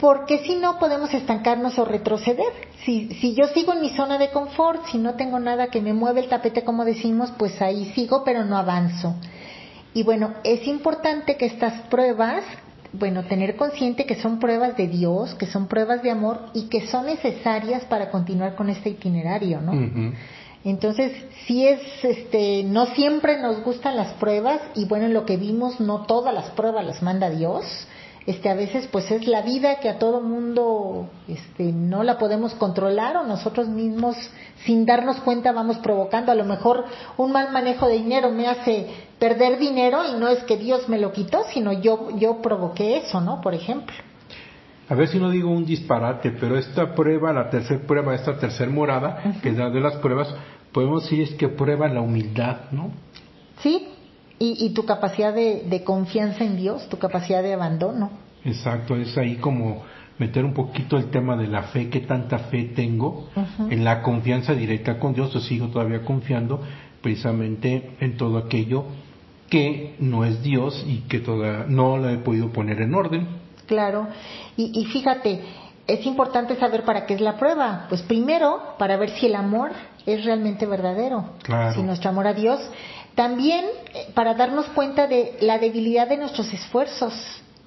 [0.00, 2.54] Porque si no podemos estancarnos o retroceder.
[2.82, 5.92] Si, si yo sigo en mi zona de confort, si no tengo nada que me
[5.92, 9.16] mueve el tapete, como decimos, pues ahí sigo, pero no avanzo.
[9.92, 12.42] Y bueno, es importante que estas pruebas
[12.92, 16.86] bueno, tener consciente que son pruebas de Dios, que son pruebas de amor y que
[16.86, 19.72] son necesarias para continuar con este itinerario, ¿no?
[20.64, 21.12] Entonces,
[21.46, 25.78] sí es, este, no siempre nos gustan las pruebas y bueno, en lo que vimos,
[25.80, 27.64] no todas las pruebas las manda Dios
[28.26, 32.54] este a veces pues es la vida que a todo mundo este no la podemos
[32.54, 34.16] controlar o nosotros mismos
[34.64, 36.32] sin darnos cuenta vamos provocando.
[36.32, 36.84] A lo mejor
[37.16, 38.88] un mal manejo de dinero me hace
[39.20, 43.20] perder dinero y no es que Dios me lo quitó sino yo yo provoqué eso
[43.20, 43.94] no por ejemplo.
[44.88, 48.70] A ver si no digo un disparate pero esta prueba la tercera prueba esta tercera
[48.70, 50.34] morada que es la de las pruebas
[50.72, 52.90] podemos decir es que prueba la humildad no
[53.60, 53.95] sí
[54.38, 58.10] y, tu capacidad de, confianza en Dios, tu capacidad de abandono.
[58.44, 59.82] Exacto, es ahí como
[60.18, 63.28] meter un poquito el tema de la fe, qué tanta fe tengo
[63.70, 66.60] en la confianza directa con Dios, yo sigo todavía confiando
[67.02, 68.84] precisamente en todo aquello
[69.50, 73.26] que no es Dios y que todavía no lo he podido poner en orden.
[73.66, 74.08] Claro,
[74.56, 75.40] y, y fíjate,
[75.86, 77.86] es importante saber para qué es la prueba.
[77.88, 79.70] Pues primero, para ver si el amor
[80.04, 81.30] es realmente verdadero.
[81.42, 81.74] Claro.
[81.74, 82.60] Si nuestro amor a Dios
[83.16, 83.64] también
[83.94, 87.12] eh, para darnos cuenta de la debilidad de nuestros esfuerzos,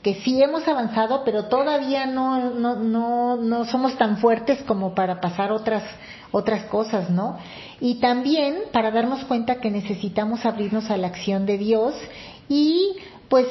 [0.01, 5.19] que sí hemos avanzado, pero todavía no, no, no, no somos tan fuertes como para
[5.19, 5.83] pasar otras,
[6.31, 7.37] otras cosas, ¿no?
[7.81, 11.95] Y también para darnos cuenta que necesitamos abrirnos a la acción de Dios
[12.47, 12.95] y
[13.27, 13.45] pues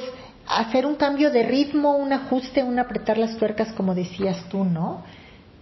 [0.46, 5.02] hacer un cambio de ritmo, un ajuste, un apretar las tuercas, como decías tú, ¿no?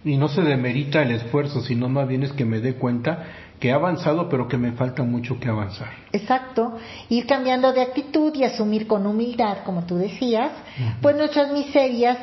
[0.05, 3.25] Y no se demerita el esfuerzo, sino más bien es que me dé cuenta
[3.59, 5.89] que he avanzado, pero que me falta mucho que avanzar.
[6.11, 6.77] Exacto,
[7.09, 10.51] ir cambiando de actitud y asumir con humildad, como tú decías,
[11.01, 12.17] pues nuestras miserias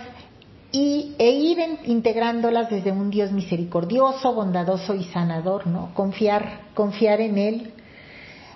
[0.70, 5.92] y, e ir integrándolas desde un Dios misericordioso, bondadoso y sanador, ¿no?
[5.94, 7.72] Confiar, confiar en Él.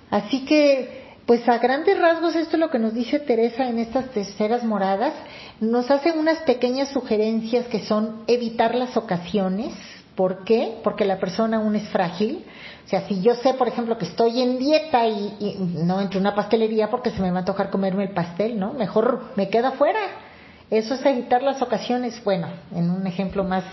[0.09, 4.09] Así que, pues a grandes rasgos esto es lo que nos dice Teresa en estas
[4.11, 5.13] terceras moradas,
[5.59, 9.73] nos hace unas pequeñas sugerencias que son evitar las ocasiones,
[10.19, 10.79] ¿Por qué?
[10.83, 12.43] Porque la persona aún es frágil.
[12.89, 16.21] O sea, si yo sé, por ejemplo, que estoy en dieta y, no entro a
[16.21, 18.73] una pastelería porque se me va a tocar comerme el pastel, ¿no?
[18.73, 19.99] Mejor me quedo afuera.
[20.71, 22.19] Eso es evitar las ocasiones.
[22.23, 23.63] Bueno, en un ejemplo más,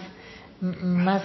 [0.60, 1.22] más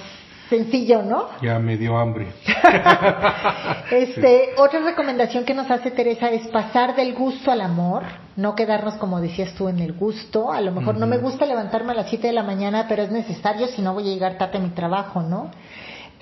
[0.50, 1.28] sencillo, ¿no?
[1.42, 2.28] Ya me dio hambre.
[3.92, 8.04] este, otra recomendación que nos hace Teresa es pasar del gusto al amor
[8.38, 11.92] no quedarnos como decías tú en el gusto, a lo mejor no me gusta levantarme
[11.92, 14.58] a las 7 de la mañana, pero es necesario si no voy a llegar tarde
[14.58, 15.52] a mi trabajo, ¿no?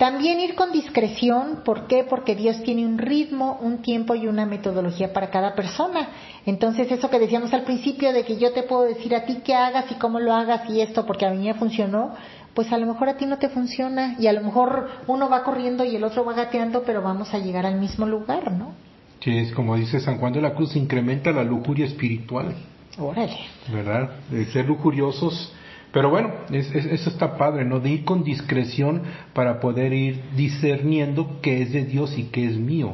[0.00, 2.06] También ir con discreción, ¿por qué?
[2.08, 6.08] Porque Dios tiene un ritmo, un tiempo y una metodología para cada persona.
[6.46, 9.54] Entonces, eso que decíamos al principio de que yo te puedo decir a ti qué
[9.54, 12.14] hagas y cómo lo hagas y esto porque a mí me funcionó,
[12.54, 15.44] pues a lo mejor a ti no te funciona y a lo mejor uno va
[15.44, 18.72] corriendo y el otro va gateando, pero vamos a llegar al mismo lugar, ¿no?
[19.22, 22.54] Sí, es como dice San Juan de la Cruz, incrementa la lujuria espiritual.
[22.98, 23.36] Órale.
[23.70, 24.12] ¿Verdad?
[24.30, 25.52] De ser lujuriosos
[25.92, 27.80] pero bueno, eso está padre, ¿no?
[27.80, 29.02] De ir con discreción
[29.34, 32.92] para poder ir discerniendo qué es de Dios y qué es mío.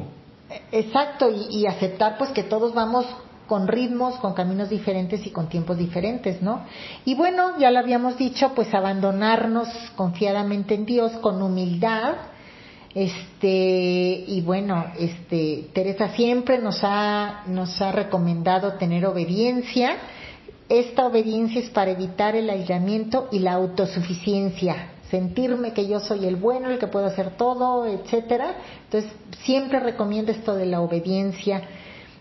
[0.71, 3.05] Exacto, y, y aceptar pues que todos vamos
[3.47, 6.61] con ritmos, con caminos diferentes y con tiempos diferentes, ¿no?
[7.05, 12.15] Y bueno, ya lo habíamos dicho, pues abandonarnos confiadamente en Dios con humildad.
[12.93, 19.97] Este, y bueno, este, Teresa siempre nos ha, nos ha recomendado tener obediencia
[20.69, 26.35] esta obediencia es para evitar el aislamiento y la autosuficiencia, sentirme que yo soy el
[26.35, 28.55] bueno, el que puedo hacer todo, etcétera.
[28.85, 29.11] Entonces,
[29.43, 31.61] siempre recomiendo esto de la obediencia.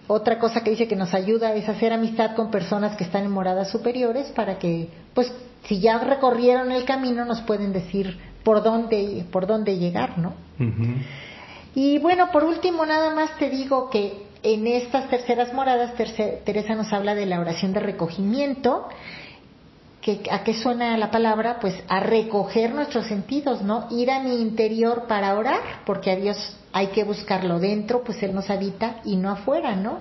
[0.07, 3.33] Otra cosa que dice que nos ayuda es hacer amistad con personas que están en
[3.33, 5.33] moradas superiores para que, pues,
[5.65, 10.35] si ya recorrieron el camino, nos pueden decir por dónde, por dónde llegar, ¿no?
[11.75, 16.93] Y bueno, por último, nada más te digo que en estas terceras moradas, Teresa nos
[16.93, 18.89] habla de la oración de recogimiento.
[20.01, 21.59] Que, ¿A qué suena la palabra?
[21.61, 23.89] Pues a recoger nuestros sentidos, ¿no?
[23.91, 28.35] Ir a mi interior para orar, porque a Dios hay que buscarlo dentro, pues Él
[28.35, 29.99] nos habita y no afuera, ¿no?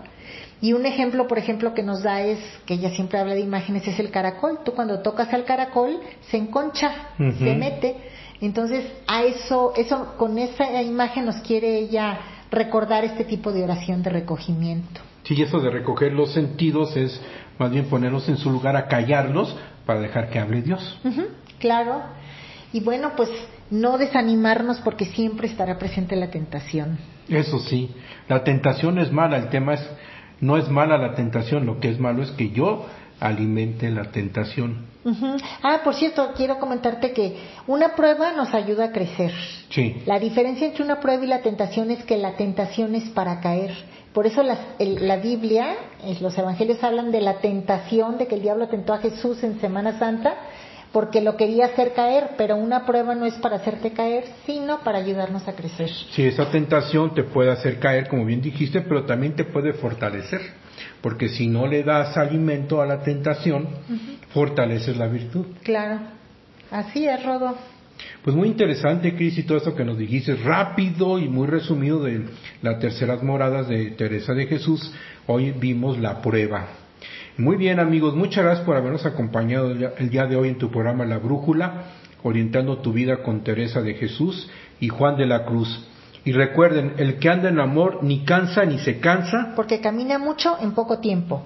[0.62, 3.88] Y un ejemplo, por ejemplo, que nos da es, que ella siempre habla de imágenes,
[3.88, 4.60] es el caracol.
[4.64, 7.96] Tú cuando tocas al caracol, se enconcha, se mete.
[8.42, 12.20] Entonces, a eso, eso, con esa imagen nos quiere ella
[12.52, 15.02] recordar este tipo de oración de recogimiento.
[15.24, 17.20] Sí, eso de recoger los sentidos es
[17.58, 21.00] más bien ponernos en su lugar a callarlos para dejar que hable Dios.
[21.60, 22.04] claro.
[22.74, 23.30] Y bueno, pues
[23.70, 26.98] no desanimarnos porque siempre estará presente la tentación.
[27.30, 27.90] Eso sí,
[28.28, 29.90] la tentación es mala, el tema es,
[30.42, 32.86] no es mala la tentación, lo que es malo es que yo
[33.20, 34.88] alimente la tentación.
[35.62, 37.38] Ah, por cierto, quiero comentarte que
[37.68, 39.32] una prueba nos ayuda a crecer.
[39.70, 40.02] Sí.
[40.06, 43.72] La diferencia entre una prueba y la tentación es que la tentación es para caer.
[44.14, 45.76] Por eso la Biblia,
[46.22, 50.00] los evangelios hablan de la tentación, de que el diablo tentó a Jesús en Semana
[50.00, 50.36] Santa,
[50.94, 55.00] porque lo quería hacer caer, pero una prueba no es para hacerte caer, sino para
[55.00, 55.90] ayudarnos a crecer.
[56.12, 60.40] Sí, esa tentación te puede hacer caer, como bien dijiste, pero también te puede fortalecer
[61.02, 63.68] porque si no le das alimento a la tentación,
[64.30, 65.46] fortaleces la virtud.
[65.64, 66.00] Claro,
[66.72, 67.56] así es, Rodo.
[68.24, 72.26] Pues muy interesante, Cris, y todo esto que nos dijiste, rápido y muy resumido de
[72.62, 74.92] las terceras moradas de Teresa de Jesús.
[75.28, 76.68] Hoy vimos la prueba.
[77.38, 81.06] Muy bien, amigos, muchas gracias por habernos acompañado el día de hoy en tu programa
[81.06, 81.86] La Brújula,
[82.24, 85.86] orientando tu vida con Teresa de Jesús y Juan de la Cruz.
[86.26, 89.54] Y recuerden, el que anda en amor ni cansa ni se cansa.
[89.56, 91.44] Porque camina mucho en poco tiempo.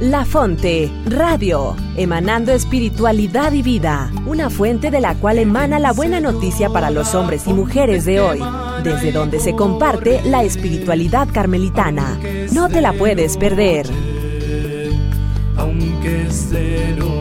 [0.00, 6.20] La Fonte, Radio, emanando espiritualidad y vida, una fuente de la cual emana la buena
[6.20, 8.40] noticia para los hombres y mujeres de hoy,
[8.82, 12.18] desde donde se comparte la espiritualidad carmelitana.
[12.52, 13.86] No te la puedes perder.
[15.58, 17.19] Aunque es de noche.